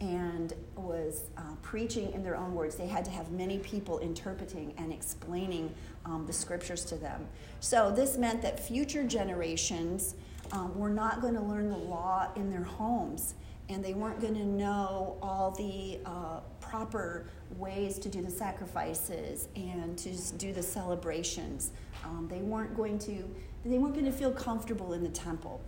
[0.00, 2.74] and was uh, preaching in their own words.
[2.74, 5.72] They had to have many people interpreting and explaining
[6.06, 7.26] um, the scriptures to them.
[7.60, 10.14] So this meant that future generations
[10.52, 13.34] um, were not going to learn the law in their homes
[13.70, 19.48] and they weren't going to know all the uh, proper ways to do the sacrifices
[19.56, 21.70] and to do the celebrations.
[22.04, 23.24] Um, they weren't going to
[23.64, 25.60] they weren't going to feel comfortable in the temple.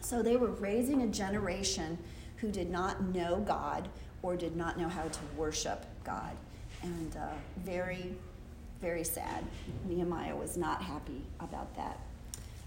[0.00, 1.98] So they were raising a generation
[2.36, 3.88] who did not know God
[4.22, 6.34] or did not know how to worship God,
[6.82, 7.28] and uh,
[7.64, 8.14] very,
[8.80, 9.44] very sad.
[9.86, 11.98] Nehemiah was not happy about that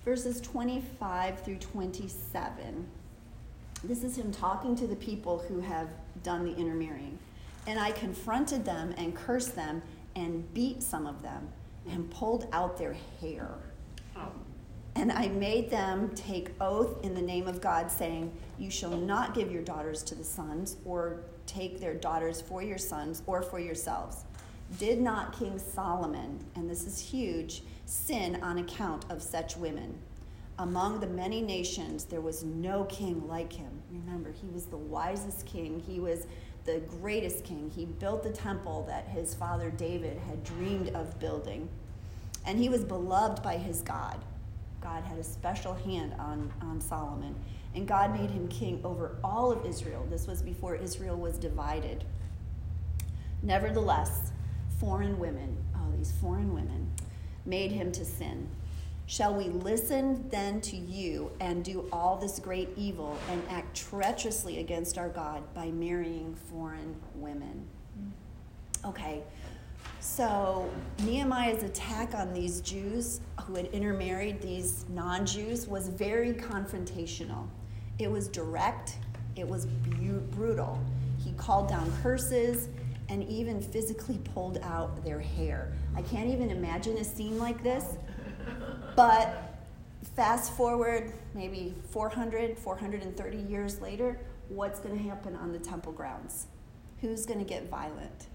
[0.05, 2.87] verses 25 through 27.
[3.87, 5.89] This is him talking to the people who have
[6.23, 7.19] done the intermarrying.
[7.67, 9.81] And I confronted them and cursed them
[10.15, 11.47] and beat some of them
[11.89, 13.49] and pulled out their hair.
[14.15, 14.31] Oh.
[14.95, 19.35] And I made them take oath in the name of God, saying, You shall not
[19.35, 23.59] give your daughters to the sons, or take their daughters for your sons, or for
[23.59, 24.23] yourselves.
[24.79, 29.99] Did not King Solomon, and this is huge, sin on account of such women.
[30.57, 33.74] Among the many nations, there was no king like him.
[34.05, 36.27] Remember, he was the wisest king, he was
[36.65, 37.71] the greatest king.
[37.73, 41.69] He built the temple that his father David had dreamed of building.
[42.45, 44.19] And he was beloved by his God.
[44.81, 47.35] God had a special hand on, on Solomon.
[47.73, 50.05] And God made him king over all of Israel.
[50.09, 52.03] This was before Israel was divided.
[53.43, 54.31] Nevertheless,
[54.79, 56.91] foreign women, oh, these foreign women,
[57.45, 58.47] made him to sin.
[59.07, 64.59] Shall we listen then to you and do all this great evil and act treacherously
[64.59, 67.67] against our God by marrying foreign women?
[68.83, 69.21] Okay,
[69.99, 70.69] so
[71.03, 77.47] Nehemiah's attack on these Jews who had intermarried these non Jews was very confrontational.
[77.99, 78.97] It was direct,
[79.35, 80.79] it was brutal.
[81.23, 82.69] He called down curses,
[83.09, 85.71] and even physically pulled out their hair.
[85.95, 87.97] I can't even imagine a scene like this,
[88.95, 89.57] but
[90.15, 96.47] fast forward maybe 400, 430 years later, what's going to happen on the temple grounds?
[97.01, 98.27] Who's going to get violent?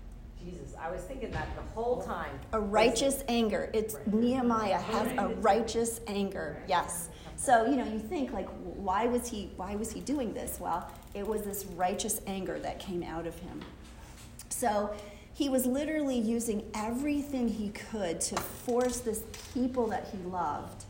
[0.42, 2.38] Jesus, I was thinking that the whole time.
[2.52, 3.70] A righteous anger.
[3.74, 6.62] It's Nehemiah has a righteous anger.
[6.66, 7.10] Yes.
[7.36, 10.58] So, you know, you think like why was he why was he doing this?
[10.58, 13.60] Well, it was this righteous anger that came out of him.
[14.48, 14.94] So
[15.40, 19.24] he was literally using everything he could to force this
[19.54, 20.84] people that he loved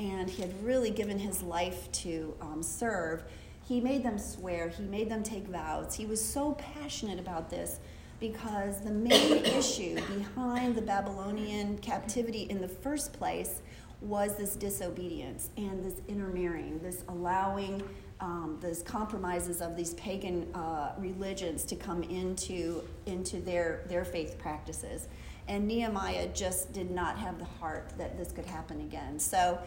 [0.00, 3.22] and he had really given his life to um, serve.
[3.68, 5.94] He made them swear, he made them take vows.
[5.94, 7.78] He was so passionate about this
[8.18, 13.62] because the main issue behind the Babylonian captivity in the first place
[14.00, 17.80] was this disobedience and this intermarrying, this allowing
[18.20, 24.38] um, those compromises of these pagan uh, religions to come into, into their, their faith
[24.38, 25.08] practices.
[25.48, 29.18] And Nehemiah just did not have the heart that this could happen again.
[29.18, 29.58] So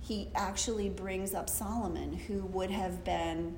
[0.00, 3.56] he actually brings up Solomon, who would have been,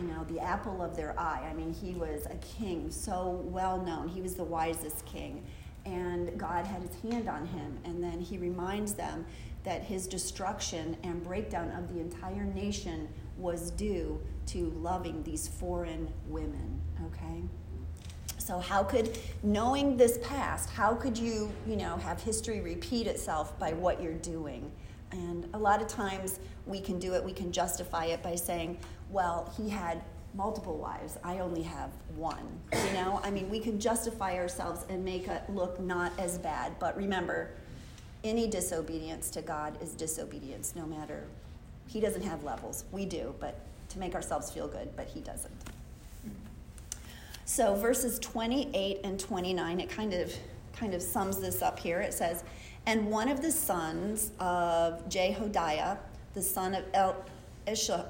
[0.00, 1.48] you know, the apple of their eye.
[1.50, 4.06] I mean, he was a king, so well known.
[4.08, 5.44] He was the wisest king.
[5.84, 7.78] And God had his hand on him.
[7.84, 9.26] And then he reminds them
[9.64, 16.12] that his destruction and breakdown of the entire nation was due to loving these foreign
[16.28, 17.42] women, okay?
[18.38, 23.58] So how could knowing this past, how could you, you know, have history repeat itself
[23.58, 24.70] by what you're doing?
[25.12, 28.78] And a lot of times we can do it, we can justify it by saying,
[29.10, 30.02] well, he had
[30.34, 31.16] multiple wives.
[31.24, 32.46] I only have one.
[32.72, 36.78] You know, I mean, we can justify ourselves and make it look not as bad.
[36.78, 37.50] But remember,
[38.24, 41.24] any disobedience to God is disobedience, no matter.
[41.86, 42.84] He doesn't have levels.
[42.90, 43.60] We do, but
[43.90, 45.52] to make ourselves feel good, but He doesn't.
[47.44, 50.32] So verses 28 and 29, it kind of
[50.72, 52.00] kind of sums this up here.
[52.00, 52.42] It says,
[52.86, 55.98] "And one of the sons of Jehodiah,
[56.32, 57.24] the son of El-
[57.68, 58.08] Isha,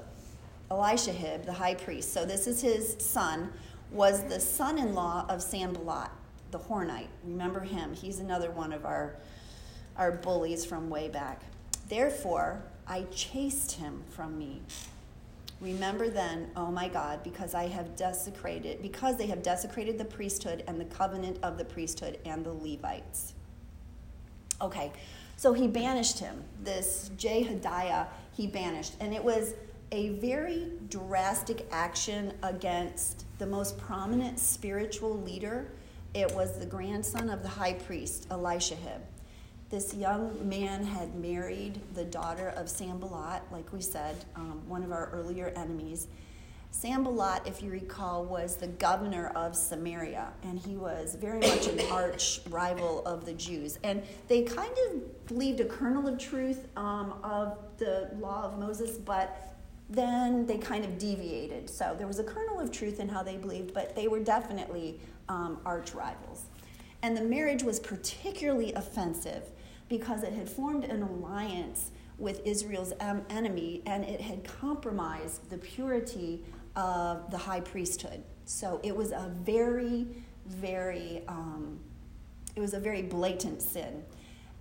[0.71, 3.53] Eliashib, the high priest, so this is his son,
[3.91, 6.09] was the son in law of Sanballat,
[6.49, 7.07] the Horonite.
[7.23, 7.93] Remember him?
[7.93, 9.15] He's another one of our,
[9.97, 11.41] our bullies from way back.
[11.89, 14.61] Therefore, I chased him from me.
[15.61, 20.63] Remember then, oh my God, because I have desecrated, because they have desecrated the priesthood
[20.67, 23.33] and the covenant of the priesthood and the Levites.
[24.61, 24.91] Okay,
[25.37, 26.43] so he banished him.
[26.63, 28.93] This Jehodiah, he banished.
[28.99, 29.53] And it was
[29.91, 35.67] a very drastic action against the most prominent spiritual leader.
[36.13, 39.01] It was the grandson of the high priest, Eliashib.
[39.75, 44.93] This young man had married the daughter of Sanballat, like we said, um, one of
[44.93, 46.07] our earlier enemies.
[46.71, 51.81] Sanballat, if you recall, was the governor of Samaria, and he was very much an
[51.91, 53.77] arch rival of the Jews.
[53.83, 58.97] And they kind of believed a kernel of truth um, of the law of Moses,
[58.97, 59.57] but
[59.89, 61.69] then they kind of deviated.
[61.69, 65.01] So there was a kernel of truth in how they believed, but they were definitely
[65.27, 66.45] um, arch rivals.
[67.01, 69.51] And the marriage was particularly offensive
[69.89, 72.93] because it had formed an alliance with Israel's
[73.29, 76.43] enemy and it had compromised the purity
[76.75, 78.23] of the high priesthood.
[78.45, 80.07] So it was a very,
[80.45, 81.79] very, um,
[82.55, 84.03] it was a very blatant sin.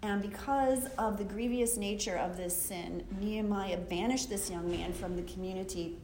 [0.02, 5.16] And because of the grievous nature of this sin, Nehemiah banished this young man from
[5.16, 5.96] the community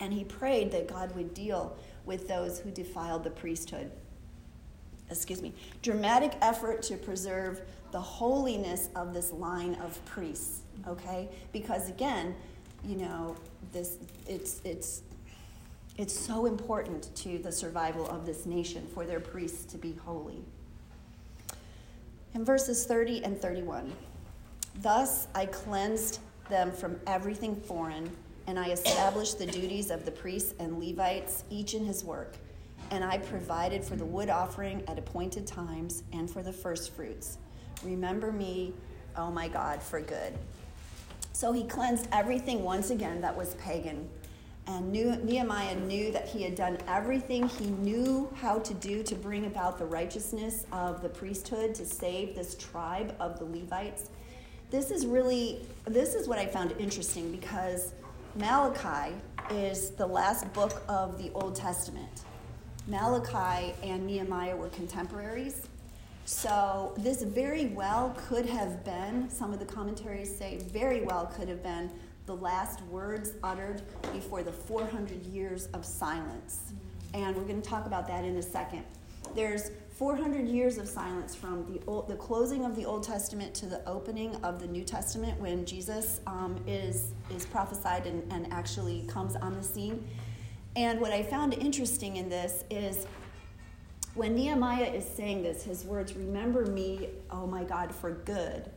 [0.00, 3.90] and he prayed that God would deal with those who defiled the priesthood.
[5.10, 5.54] Excuse me.
[5.82, 7.60] Dramatic effort to preserve
[7.94, 11.28] the holiness of this line of priests, okay?
[11.52, 12.34] Because again,
[12.84, 13.36] you know,
[13.72, 15.02] this it's it's
[15.96, 20.42] it's so important to the survival of this nation for their priests to be holy.
[22.34, 23.92] In verses 30 and 31,
[24.82, 26.18] thus I cleansed
[26.50, 28.10] them from everything foreign,
[28.48, 32.34] and I established the duties of the priests and Levites, each in his work.
[32.90, 37.38] And I provided for the wood offering at appointed times and for the first fruits.
[37.84, 38.72] Remember me,
[39.16, 40.34] oh my God, for good.
[41.32, 44.08] So he cleansed everything once again that was pagan
[44.66, 49.14] and knew, Nehemiah knew that he had done everything he knew how to do to
[49.14, 54.08] bring about the righteousness of the priesthood to save this tribe of the Levites.
[54.70, 57.92] This is really, this is what I found interesting because
[58.36, 59.14] Malachi
[59.50, 62.22] is the last book of the Old Testament.
[62.86, 65.68] Malachi and Nehemiah were contemporaries.
[66.26, 71.48] So, this very well could have been, some of the commentaries say, very well could
[71.48, 71.90] have been
[72.24, 76.72] the last words uttered before the 400 years of silence.
[77.12, 78.84] And we're going to talk about that in a second.
[79.34, 83.66] There's 400 years of silence from the, old, the closing of the Old Testament to
[83.66, 89.04] the opening of the New Testament when Jesus um, is, is prophesied and, and actually
[89.08, 90.08] comes on the scene.
[90.74, 93.06] And what I found interesting in this is
[94.14, 98.70] when Nehemiah is saying this, his words, remember me, oh my God, for good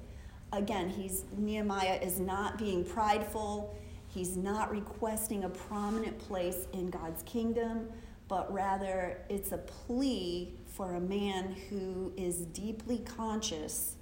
[0.53, 3.75] again, he's Nehemiah is not being prideful.
[4.07, 7.89] He's not requesting a prominent place in God's kingdom,
[8.27, 13.95] but rather it's a plea for a man who is deeply conscious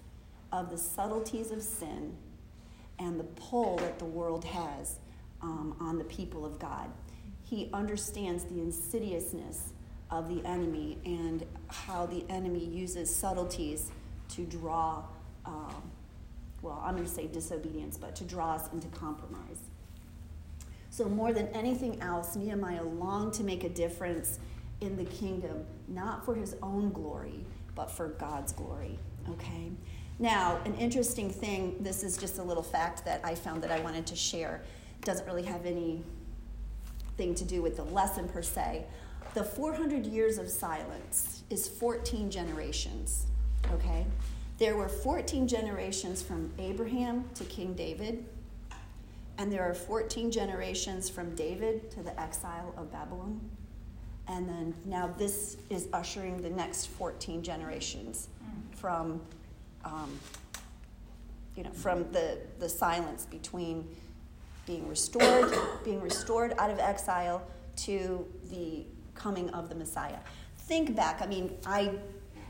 [0.52, 2.16] of the subtleties of sin
[3.00, 5.00] and the pull that the world has
[5.42, 6.90] um, on the people of God.
[7.44, 9.74] He understands the insidiousness
[10.12, 13.92] of the enemy and how the enemy uses subtleties
[14.30, 15.04] to draw
[15.46, 15.92] um,
[16.66, 19.60] well, I'm going to say disobedience, but to draw us into compromise.
[20.90, 24.40] So, more than anything else, Nehemiah longed to make a difference
[24.82, 27.46] in the kingdom, not for his own glory,
[27.76, 28.98] but for God's glory.
[29.30, 29.72] Okay?
[30.18, 33.80] Now, an interesting thing this is just a little fact that I found that I
[33.82, 34.62] wanted to share.
[35.02, 36.04] Doesn't really have anything
[37.36, 38.86] to do with the lesson per se.
[39.36, 43.26] The 400 years of silence is 14 generations.
[43.74, 44.06] Okay?
[44.60, 48.24] There were 14 generations from Abraham to King David,
[49.38, 53.42] and there are 14 generations from David to the exile of Babylon.
[54.30, 58.30] And then now this is ushering the next 14 generations
[58.72, 59.20] from,
[59.84, 60.18] um,
[61.58, 63.86] you know, from the, the silence between
[64.66, 68.86] being restored, being restored out of exile to the
[69.16, 70.20] coming of the Messiah.
[70.58, 71.22] Think back.
[71.22, 71.92] I mean, I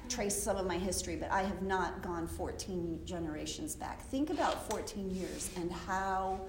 [0.10, 4.02] trace some of my history, but I have not gone 14 generations back.
[4.10, 6.40] Think about 14 years and how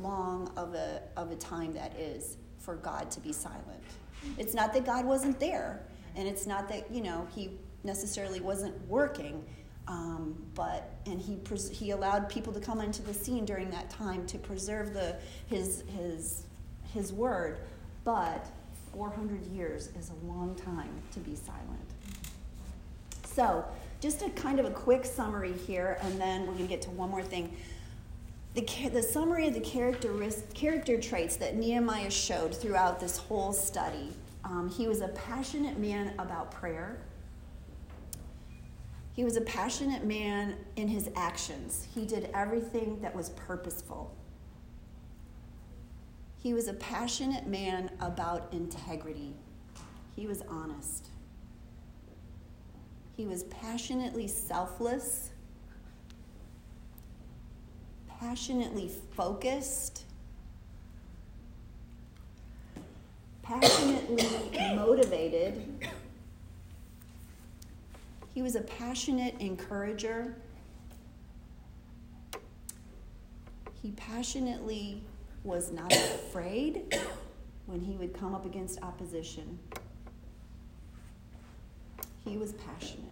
[0.00, 3.82] long of a, of a time that is for God to be silent.
[4.38, 5.80] It's not that God wasn't there,
[6.16, 7.50] and it's not that, you know, he
[7.82, 9.44] necessarily wasn't working,
[9.86, 13.90] um, but, and he, pres- he allowed people to come into the scene during that
[13.90, 16.46] time to preserve the, his, his,
[16.92, 17.58] his word,
[18.04, 18.46] but
[18.94, 21.90] 400 years is a long time to be silent.
[23.24, 23.64] So,
[24.00, 26.90] just a kind of a quick summary here, and then we're going to get to
[26.90, 27.56] one more thing.
[28.54, 34.12] The, the summary of the character traits that Nehemiah showed throughout this whole study
[34.44, 36.98] um, he was a passionate man about prayer.
[39.14, 41.88] He was a passionate man in his actions.
[41.94, 44.14] He did everything that was purposeful.
[46.44, 49.34] He was a passionate man about integrity.
[50.14, 51.08] He was honest.
[53.16, 55.30] He was passionately selfless,
[58.20, 60.04] passionately focused,
[63.42, 64.28] passionately
[64.76, 65.88] motivated.
[68.34, 70.36] He was a passionate encourager.
[73.80, 75.00] He passionately
[75.44, 76.98] was not afraid
[77.66, 79.58] when he would come up against opposition.
[82.24, 83.10] He was passionate.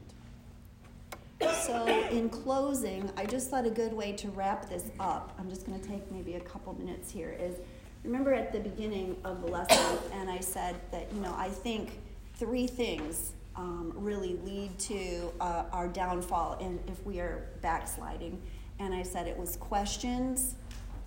[1.67, 5.67] So, in closing, I just thought a good way to wrap this up, I'm just
[5.67, 7.57] going to take maybe a couple minutes here, is
[8.05, 12.01] remember at the beginning of the lesson, and I said that, you know, I think
[12.37, 18.41] three things um, really lead to uh, our downfall in, if we are backsliding.
[18.79, 20.55] And I said it was questions,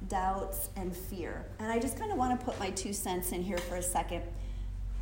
[0.08, 1.46] doubts, and fear.
[1.60, 3.82] And I just kind of want to put my two cents in here for a
[3.82, 4.24] second.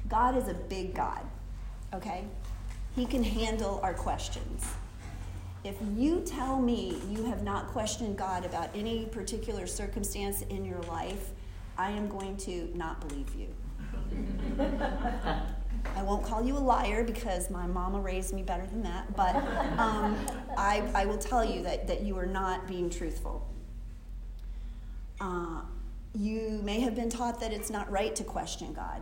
[0.10, 1.22] God is a big God,
[1.94, 2.26] okay?
[2.96, 4.66] He can handle our questions.
[5.64, 10.82] If you tell me you have not questioned God about any particular circumstance in your
[10.82, 11.30] life,
[11.78, 13.48] I am going to not believe you.
[15.96, 19.36] I won't call you a liar because my mama raised me better than that, but
[19.78, 20.18] um,
[20.58, 23.48] I, I will tell you that, that you are not being truthful.
[25.24, 25.62] Uh,
[26.14, 29.02] you may have been taught that it's not right to question God,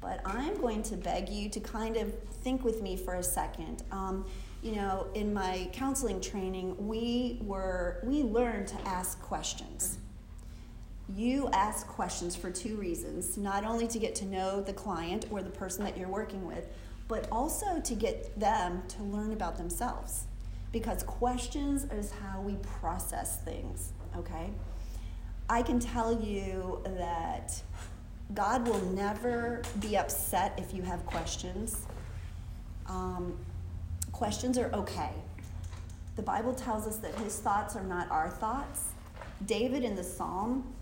[0.00, 3.82] but I'm going to beg you to kind of think with me for a second.
[3.92, 4.24] Um,
[4.62, 9.98] you know, in my counseling training, we were we learned to ask questions
[11.16, 15.42] you ask questions for two reasons not only to get to know the client or
[15.42, 16.68] the person that you're working with,
[17.08, 20.24] but also to get them to learn about themselves.
[20.72, 24.50] Because questions is how we process things, okay?
[25.50, 27.60] I can tell you that
[28.34, 31.86] God will never be upset if you have questions.
[32.86, 33.36] Um,
[34.12, 35.10] questions are okay.
[36.14, 38.92] The Bible tells us that his thoughts are not our thoughts.
[39.46, 40.72] David in the Psalm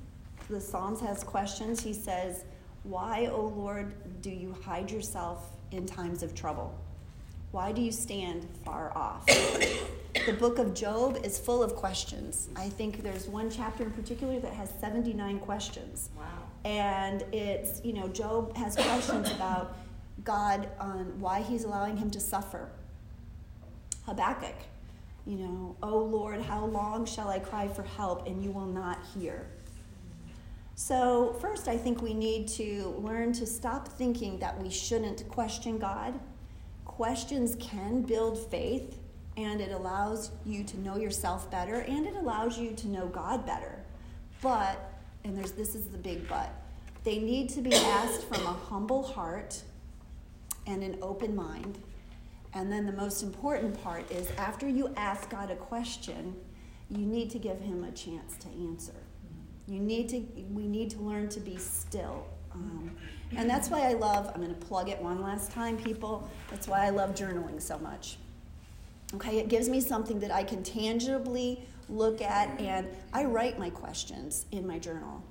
[0.50, 1.82] the Psalms has questions.
[1.82, 2.44] He says,
[2.82, 6.74] Why, O Lord, do you hide yourself in times of trouble?
[7.52, 9.26] Why do you stand far off?
[10.26, 12.48] The book of Job is full of questions.
[12.56, 16.10] I think there's one chapter in particular that has 79 questions.
[16.16, 16.24] Wow.
[16.64, 19.76] And it's, you know, Job has questions about
[20.24, 22.68] God on why he's allowing him to suffer.
[24.06, 24.56] Habakkuk,
[25.26, 28.98] you know, oh Lord, how long shall I cry for help and you will not
[29.14, 29.46] hear?
[30.74, 35.76] So, first, I think we need to learn to stop thinking that we shouldn't question
[35.76, 36.18] God.
[36.84, 38.97] Questions can build faith,
[39.38, 43.46] and it allows you to know yourself better, and it allows you to know God
[43.46, 43.78] better.
[44.42, 46.52] But, and there's this is the big but,
[47.04, 49.62] they need to be asked from a humble heart
[50.66, 51.78] and an open mind.
[52.52, 56.34] And then the most important part is after you ask God a question,
[56.90, 58.94] you need to give him a chance to answer.
[59.68, 60.18] You need to,
[60.50, 62.26] we need to learn to be still.
[62.52, 62.90] Um,
[63.36, 66.28] and that's why I love, I'm going to plug it one last time, people.
[66.50, 68.16] That's why I love journaling so much.
[69.14, 73.70] Okay, it gives me something that I can tangibly look at, and I write my
[73.70, 75.22] questions in my journal.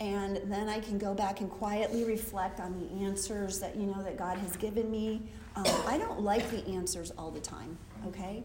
[0.00, 4.02] And then I can go back and quietly reflect on the answers that you know
[4.02, 5.22] that God has given me.
[5.56, 7.78] Um, I don't like the answers all the time.
[8.08, 8.42] Okay,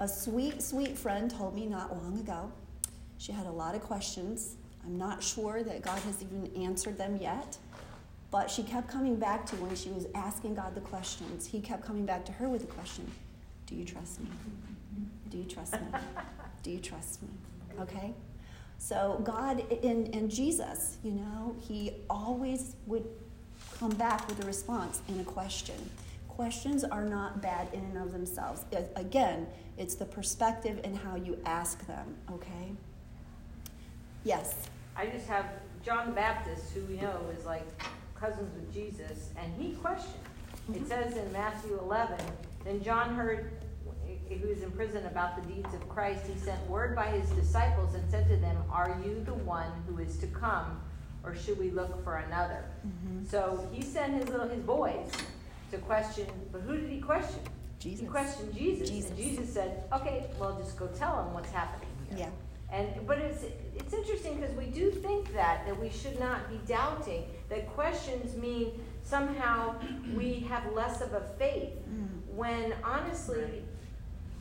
[0.00, 2.50] a sweet, sweet friend told me not long ago.
[3.18, 7.18] She had a lot of questions, I'm not sure that God has even answered them
[7.20, 7.58] yet.
[8.30, 11.84] But she kept coming back to when she was asking God the questions, he kept
[11.84, 13.10] coming back to her with the question
[13.68, 14.30] Do you trust me?
[15.28, 15.86] Do you trust me?
[16.62, 17.28] Do you trust me?
[17.78, 18.14] Okay?
[18.78, 23.04] So, God in, in Jesus, you know, he always would
[23.78, 25.74] come back with a response and a question.
[26.28, 28.64] Questions are not bad in and of themselves.
[28.96, 29.46] Again,
[29.76, 32.72] it's the perspective and how you ask them, okay?
[34.24, 34.68] Yes.
[34.96, 35.44] I just have
[35.84, 37.66] John the Baptist, who we know is like
[38.14, 40.14] cousins with Jesus, and he questioned.
[40.70, 40.82] Mm-hmm.
[40.82, 42.16] It says in Matthew 11,
[42.64, 43.52] then John heard
[44.36, 47.94] who was in prison about the deeds of Christ, he sent word by his disciples
[47.94, 50.80] and said to them, Are you the one who is to come,
[51.24, 52.64] or should we look for another?
[52.86, 53.26] Mm-hmm.
[53.26, 55.10] So he sent his little his boys
[55.70, 57.40] to question, but who did he question?
[57.78, 58.00] Jesus.
[58.00, 59.10] He questioned Jesus, Jesus.
[59.10, 62.30] and Jesus said, "Okay, well, just go tell him what's happening here." Yeah.
[62.70, 63.44] And but it's
[63.76, 68.36] it's interesting because we do think that that we should not be doubting that questions
[68.36, 68.72] mean
[69.04, 69.74] somehow
[70.14, 72.08] we have less of a faith mm.
[72.34, 73.64] when honestly right.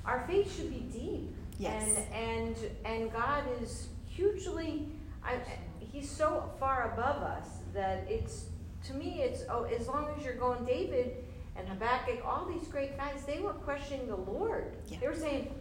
[0.08, 1.36] Our faith should be deep.
[1.60, 1.97] Yes.
[2.14, 2.55] And and
[2.86, 4.88] and God is hugely
[5.24, 5.36] I,
[5.80, 8.45] he's so far above us that it's
[8.88, 11.24] to me it's oh as long as you're going David
[11.55, 14.74] and Habakkuk all these great guys they were questioning the Lord.
[14.88, 14.97] Yeah.
[15.01, 15.53] They were saying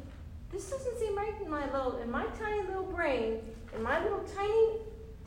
[0.52, 3.40] this doesn't seem right in my little in my tiny little brain
[3.74, 4.78] in my little tiny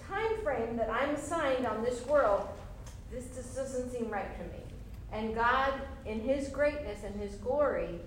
[0.08, 2.48] time frame that i'm assigned on this world
[3.12, 4.64] this just doesn't seem right to me
[5.12, 5.74] and god
[6.06, 8.00] in his greatness and his glory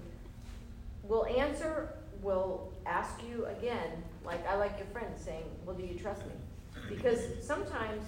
[1.04, 3.90] will answer will ask you again
[4.24, 6.32] like i like your friend saying well do you trust me
[6.88, 8.02] because sometimes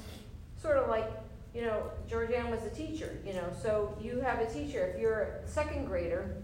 [0.61, 1.11] sort of like
[1.55, 5.41] you know georgianne was a teacher you know so you have a teacher if you're
[5.45, 6.37] a second grader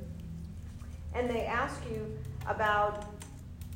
[1.15, 3.05] and they ask you about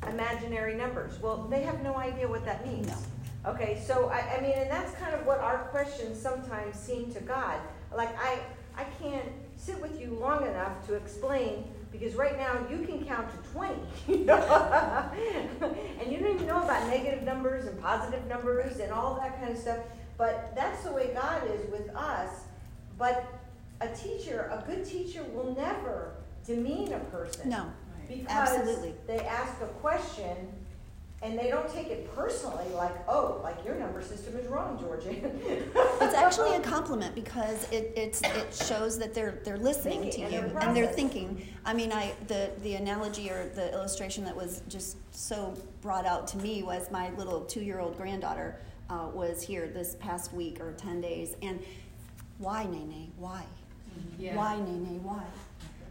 [0.07, 1.19] imaginary numbers.
[1.21, 2.87] Well, they have no idea what that means.
[2.87, 3.51] No.
[3.51, 7.19] Okay, so I, I mean, and that's kind of what our questions sometimes seem to
[7.21, 7.59] God.
[7.95, 8.39] Like I,
[8.75, 11.65] I can't sit with you long enough to explain
[11.97, 13.73] because right now you can count to 20
[14.07, 14.27] and
[16.11, 19.57] you don't even know about negative numbers and positive numbers and all that kind of
[19.57, 19.79] stuff.
[20.17, 22.29] But that's the way god is with us.
[22.97, 23.25] But
[23.81, 26.15] a teacher a good teacher will never
[26.45, 27.49] demean a person.
[27.49, 27.65] No.
[28.07, 28.93] Because Absolutely.
[29.07, 30.49] they ask a question
[31.25, 35.09] and they don't take it personally like, oh, like your number system is wrong, Georgia.
[36.01, 40.31] it's actually a compliment because it, it's, it shows that they're, they're listening thinking to
[40.31, 41.47] you and, and they're thinking.
[41.65, 46.27] I mean, I, the, the analogy or the illustration that was just so brought out
[46.27, 48.59] to me was my little two year old granddaughter
[48.91, 51.35] uh, was here this past week or 10 days.
[51.41, 51.59] And
[52.37, 53.11] why, Nene?
[53.17, 53.43] Why?
[54.19, 54.35] Yeah.
[54.35, 55.01] Why, Nene?
[55.03, 55.23] Why?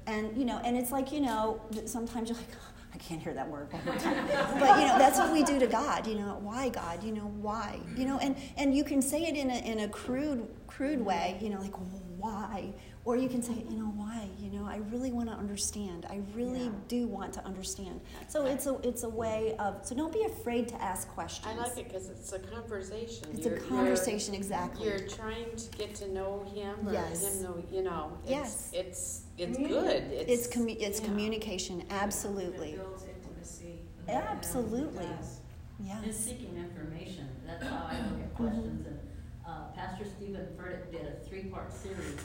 [0.06, 2.48] And you know, and it's like you know, sometimes you're like,
[2.94, 4.26] I can't hear that word one more time.
[4.28, 6.06] but you know, that's what we do to God.
[6.06, 7.02] You know, why God?
[7.02, 7.80] You know, why?
[7.96, 11.36] You know, and and you can say it in a in a crude crude way.
[11.40, 11.74] You know, like
[12.16, 12.72] why?
[13.06, 14.28] Or you can say, you know, why?
[14.38, 16.06] You know, I really want to understand.
[16.08, 16.70] I really yeah.
[16.88, 18.00] do want to understand.
[18.28, 21.46] So it's a it's a way of so don't be afraid to ask questions.
[21.46, 23.28] I like it because it's a conversation.
[23.34, 24.88] It's you're, a conversation, you're, exactly.
[24.88, 27.22] You're trying to get to know him or yes.
[27.22, 28.16] him know you know.
[28.22, 28.70] It's, yes.
[28.72, 30.02] It's it's good.
[30.10, 31.06] It's it's, commu- it's yeah.
[31.06, 31.84] communication.
[31.90, 32.70] Absolutely.
[32.70, 33.80] It builds intimacy.
[34.08, 35.08] Absolutely.
[35.78, 36.00] Yeah.
[36.04, 37.28] It's seeking information.
[37.46, 38.86] That's how I look at questions.
[38.86, 38.88] Mm-hmm.
[38.88, 38.98] And
[39.46, 42.16] uh, Pastor Steven Furtick did a three-part series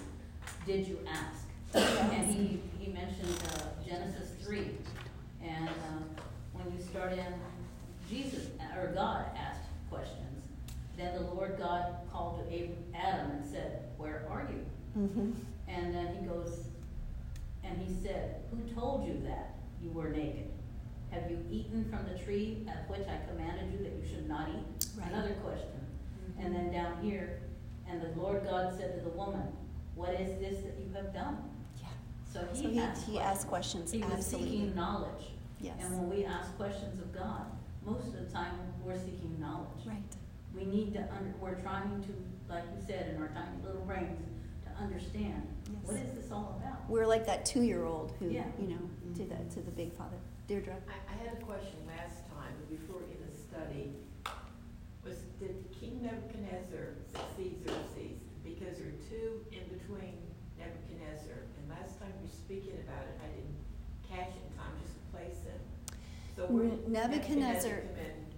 [0.65, 1.45] did you ask?
[1.73, 4.71] and he, he mentioned uh, Genesis 3.
[5.43, 6.21] And uh,
[6.53, 7.33] when you start in,
[8.09, 10.43] Jesus, or God asked questions.
[10.97, 15.01] Then the Lord God called to Adam and said, Where are you?
[15.01, 15.31] Mm-hmm.
[15.67, 16.65] And then he goes,
[17.63, 20.49] and he said, Who told you that you were naked?
[21.11, 24.49] Have you eaten from the tree at which I commanded you that you should not
[24.49, 24.85] eat?
[24.97, 25.11] Right.
[25.11, 25.69] Another question.
[25.69, 26.45] Mm-hmm.
[26.45, 27.39] And then down here,
[27.87, 29.43] and the Lord God said to the woman,
[29.99, 31.37] what is this that you have done?
[31.77, 31.87] Yeah.
[32.33, 33.91] So he, so he, asked, he asked questions.
[33.91, 35.35] He was seeking knowledge.
[35.59, 35.75] Yes.
[35.81, 37.45] And when we ask questions of God,
[37.85, 39.83] most of the time we're seeking knowledge.
[39.85, 39.97] Right.
[40.55, 44.25] We need to, under, we're trying to, like you said, in our tiny little brains,
[44.63, 45.75] to understand yes.
[45.83, 46.89] what is this all about.
[46.89, 48.45] We're like that two-year-old who, yeah.
[48.57, 49.13] you know, mm-hmm.
[49.15, 50.15] to the to the big father.
[50.47, 50.75] Deirdre.
[50.87, 53.91] I, I had a question last time before in the study.
[55.03, 57.98] Was did the King Nebuchadnezzar succeed Xerxes?
[58.59, 60.17] Because there are two in between
[60.59, 61.47] Nebuchadnezzar.
[61.57, 63.55] And last time you were speaking about it, I didn't
[64.03, 65.61] catch it in time just to place them.
[66.35, 66.47] So
[66.87, 67.83] Nebuchadnezzar, Nebuchadnezzar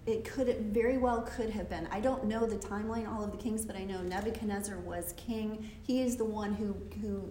[0.06, 1.86] it could it very well could have been.
[1.90, 5.70] I don't know the timeline, all of the kings, but I know Nebuchadnezzar was king.
[5.82, 7.30] He is the one who who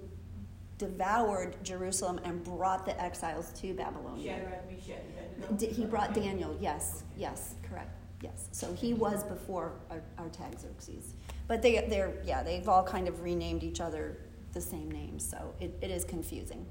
[0.78, 4.50] devoured Jerusalem and brought the exiles to Babylonia.
[5.60, 6.58] He brought Daniel.
[6.60, 7.92] Yes, yes, correct.
[8.22, 8.48] Yes.
[8.52, 9.74] So he was before
[10.18, 11.14] Artaxerxes.
[11.52, 14.16] But they, they're, yeah, they've all kind of renamed each other
[14.54, 16.66] the same names, so it, it is confusing.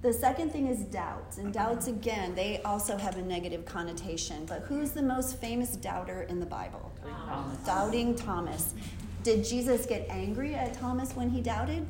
[0.00, 1.38] The second thing is doubts.
[1.38, 4.44] And doubts, again, they also have a negative connotation.
[4.46, 6.90] But who's the most famous doubter in the Bible?
[7.28, 7.58] Thomas.
[7.58, 8.74] Doubting Thomas.
[9.22, 11.86] Did Jesus get angry at Thomas when he doubted?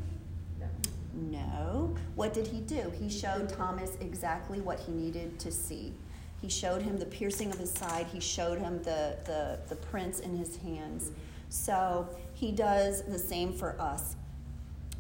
[1.15, 1.97] No.
[2.15, 2.93] What did he do?
[3.01, 5.95] He showed Thomas exactly what he needed to see.
[6.43, 10.21] He showed him the piercing of his side, he showed him the, the, the prints
[10.21, 11.13] in his hands.
[11.53, 14.16] So he does the same for us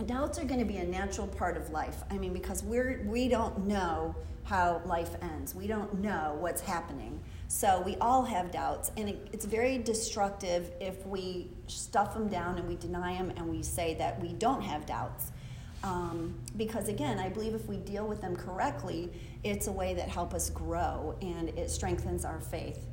[0.06, 2.02] doubts are going to be a natural part of life.
[2.10, 5.54] I mean, because we're we don't know how life ends.
[5.54, 7.20] We don't know what's happening.
[7.48, 12.58] So we all have doubts, and it, it's very destructive if we stuff them down
[12.58, 15.32] and we deny them and we say that we don't have doubts.
[15.84, 19.10] Um, because again, I believe if we deal with them correctly,
[19.44, 22.86] it's a way that help us grow and it strengthens our faith.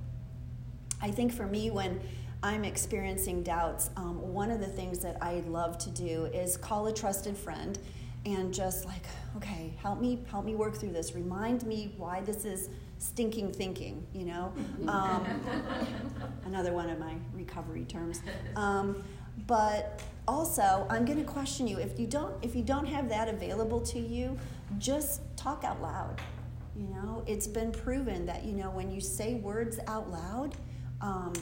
[1.01, 2.01] I think for me, when
[2.41, 6.87] I'm experiencing doubts, um, one of the things that I love to do is call
[6.87, 7.77] a trusted friend
[8.25, 9.03] and just like,
[9.37, 11.13] okay, help me, help me work through this.
[11.13, 14.05] Remind me why this is stinking thinking.
[14.13, 14.53] You know,
[14.87, 15.25] um,
[16.45, 18.21] another one of my recovery terms.
[18.55, 19.03] Um,
[19.47, 23.27] but also, I'm going to question you if you don't if you don't have that
[23.27, 24.37] available to you,
[24.77, 26.21] just talk out loud.
[26.75, 30.55] You know, it's been proven that you know when you say words out loud.
[31.01, 31.33] Um,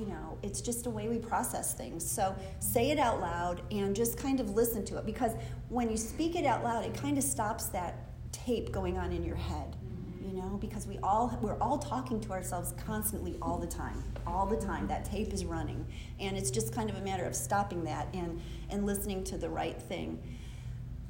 [0.00, 2.10] you know, it's just a way we process things.
[2.10, 5.32] So say it out loud and just kind of listen to it because
[5.68, 9.22] when you speak it out loud, it kind of stops that tape going on in
[9.22, 9.76] your head.
[10.22, 14.02] You know, because we all we're all talking to ourselves constantly all the time.
[14.26, 14.86] All the time.
[14.86, 15.84] That tape is running.
[16.18, 18.40] And it's just kind of a matter of stopping that and
[18.70, 20.22] and listening to the right thing.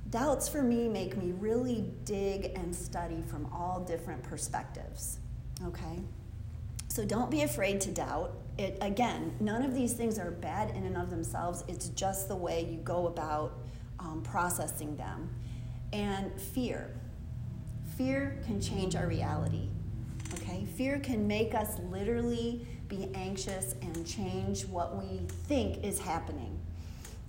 [0.09, 5.19] Doubts for me make me really dig and study from all different perspectives.
[5.65, 6.01] Okay?
[6.89, 8.33] So don't be afraid to doubt.
[8.59, 11.65] It again, none of these things are bad in and of themselves.
[11.69, 13.59] It's just the way you go about
[13.99, 15.31] um, processing them.
[15.93, 16.91] And fear.
[17.97, 19.69] Fear can change our reality.
[20.35, 20.67] Okay?
[20.77, 26.59] Fear can make us literally be anxious and change what we think is happening.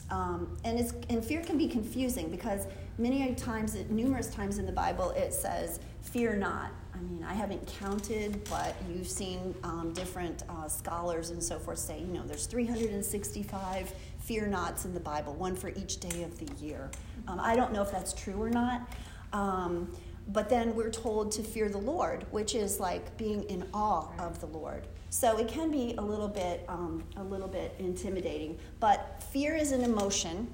[0.09, 2.67] Um, and, it's, and fear can be confusing because
[2.97, 6.71] many times, numerous times in the Bible, it says, Fear not.
[7.01, 11.79] I mean, I haven't counted, but you've seen um, different uh, scholars and so forth
[11.79, 16.37] say, you know, there's 365 fear nots in the Bible, one for each day of
[16.37, 16.91] the year.
[17.27, 18.87] Um, I don't know if that's true or not.
[19.33, 19.91] Um,
[20.27, 24.39] but then we're told to fear the Lord, which is like being in awe of
[24.39, 24.85] the Lord.
[25.09, 28.59] So it can be a little bit, um, a little bit intimidating.
[28.79, 30.47] But fear is an emotion,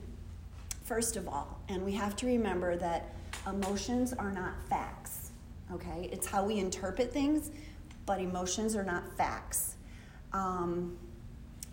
[0.84, 3.14] first of all, and we have to remember that
[3.45, 5.16] emotions are not facts.
[5.74, 7.51] Okay, it's how we interpret things,
[8.05, 9.76] but emotions are not facts.
[10.34, 10.97] Um,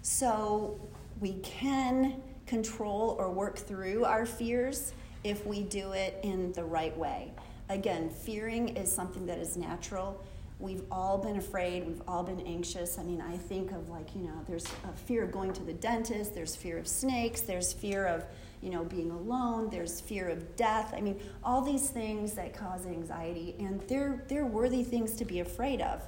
[0.03, 0.81] so
[1.21, 4.93] we can control or work through our fears
[5.23, 7.33] if we do it in the right way.
[7.69, 10.23] Again, fearing is something that is natural.
[10.59, 12.99] We've all been afraid, we've all been anxious.
[12.99, 15.73] I mean, I think of like, you know, there's a fear of going to the
[15.73, 18.25] dentist, there's fear of snakes, there's fear of,
[18.65, 20.95] you know, being alone, there's fear of death.
[20.97, 25.41] I mean, all these things that cause anxiety, and they're, they're worthy things to be
[25.41, 26.03] afraid of.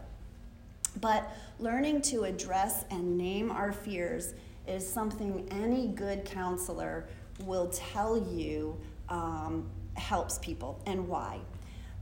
[1.02, 1.30] But
[1.60, 4.32] learning to address and name our fears
[4.66, 7.06] is something any good counselor
[7.44, 8.74] will tell you
[9.10, 11.38] um, helps people and why.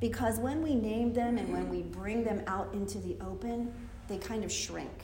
[0.00, 3.72] Because when we name them and when we bring them out into the open,
[4.06, 5.02] they kind of shrink.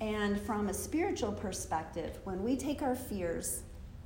[0.00, 3.62] And from a spiritual perspective, when we take our fears,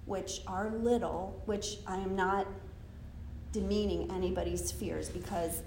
[0.07, 2.47] which are little, which I am not
[3.53, 5.63] demeaning anybody's fears because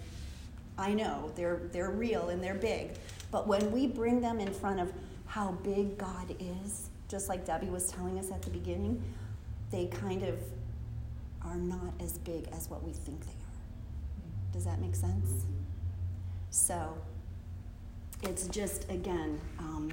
[0.77, 2.91] I know they're, they're real and they're big.
[3.31, 4.91] But when we bring them in front of
[5.27, 9.03] how big God is, just like Debbie was telling us at the beginning,
[9.71, 10.39] they kind of
[11.45, 14.53] are not as big as what we think they are.
[14.53, 15.45] Does that make sense?
[16.49, 16.97] So
[18.23, 19.91] it's just, again, um,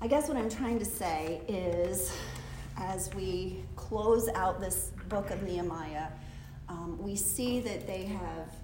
[0.00, 2.12] I guess what I'm trying to say is
[2.78, 6.08] as we close out this book of Nehemiah,
[6.68, 8.54] um, we see that they have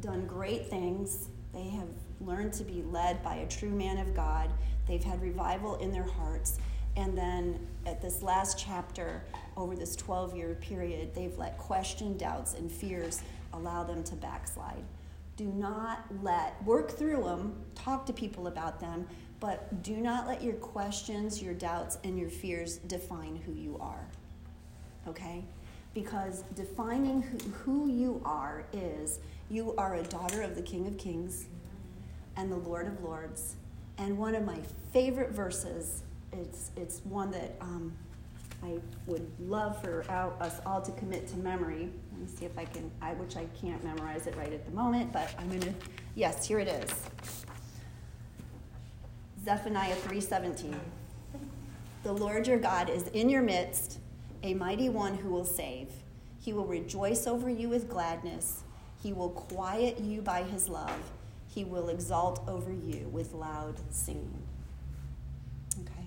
[0.00, 1.28] done great things.
[1.52, 1.88] They have
[2.20, 4.50] learned to be led by a true man of God.
[4.86, 6.58] They've had revival in their hearts.
[6.96, 9.22] And then at this last chapter,
[9.56, 14.84] over this 12 year period, they've let question, doubts, and fears allow them to backslide.
[15.36, 19.06] Do not let, work through them, talk to people about them,
[19.46, 24.04] but do not let your questions, your doubts, and your fears define who you are.
[25.06, 25.44] Okay?
[25.94, 30.98] Because defining who, who you are is you are a daughter of the King of
[30.98, 31.46] Kings
[32.36, 33.54] and the Lord of Lords.
[33.98, 34.58] And one of my
[34.92, 37.92] favorite verses it's, it's one that um,
[38.64, 41.88] I would love for our, us all to commit to memory.
[42.10, 44.72] Let me see if I can, I, which I can't memorize it right at the
[44.72, 45.72] moment, but I'm gonna,
[46.16, 47.45] yes, here it is.
[49.46, 50.74] Zephaniah 3:17.
[52.02, 54.00] The Lord your God is in your midst,
[54.42, 55.88] a mighty one who will save.
[56.40, 58.64] He will rejoice over you with gladness.
[59.00, 61.12] He will quiet you by his love.
[61.46, 64.42] He will exalt over you with loud singing.
[65.80, 66.06] Okay?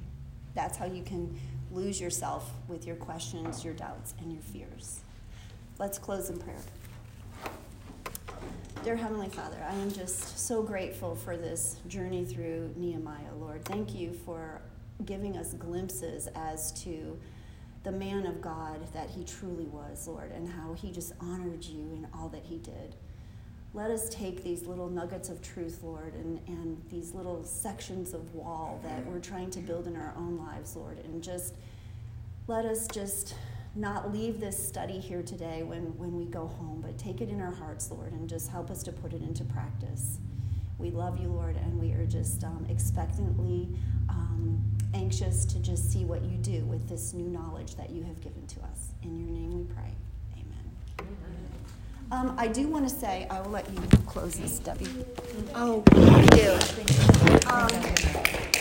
[0.54, 1.40] That's how you can
[1.72, 5.00] lose yourself with your questions, your doubts, and your fears.
[5.78, 6.60] Let's close in prayer.
[8.84, 13.66] Dear Heavenly Father, I am just so grateful for this journey through Nehemiah, Lord.
[13.66, 14.62] Thank you for
[15.06, 17.20] giving us glimpses as to
[17.84, 21.92] the man of God that he truly was, Lord, and how he just honored you
[21.94, 22.96] in all that he did.
[23.74, 28.34] Let us take these little nuggets of truth, Lord, and, and these little sections of
[28.34, 31.56] wall that we're trying to build in our own lives, Lord, and just
[32.48, 33.36] let us just
[33.76, 37.40] not leave this study here today when, when we go home, but take it in
[37.42, 40.18] our hearts, Lord, and just help us to put it into practice.
[40.78, 43.68] We love you, Lord, and we are just um, expectantly
[44.10, 44.64] um,
[44.94, 48.48] anxious to just see what you do with this new knowledge that you have given
[48.48, 48.90] to us.
[49.04, 49.94] In your name we pray.
[50.34, 51.08] Amen.
[52.12, 54.88] Um, I do want to say, I will let you close this, Debbie.
[55.54, 56.54] Oh, I do.
[57.50, 58.59] Um,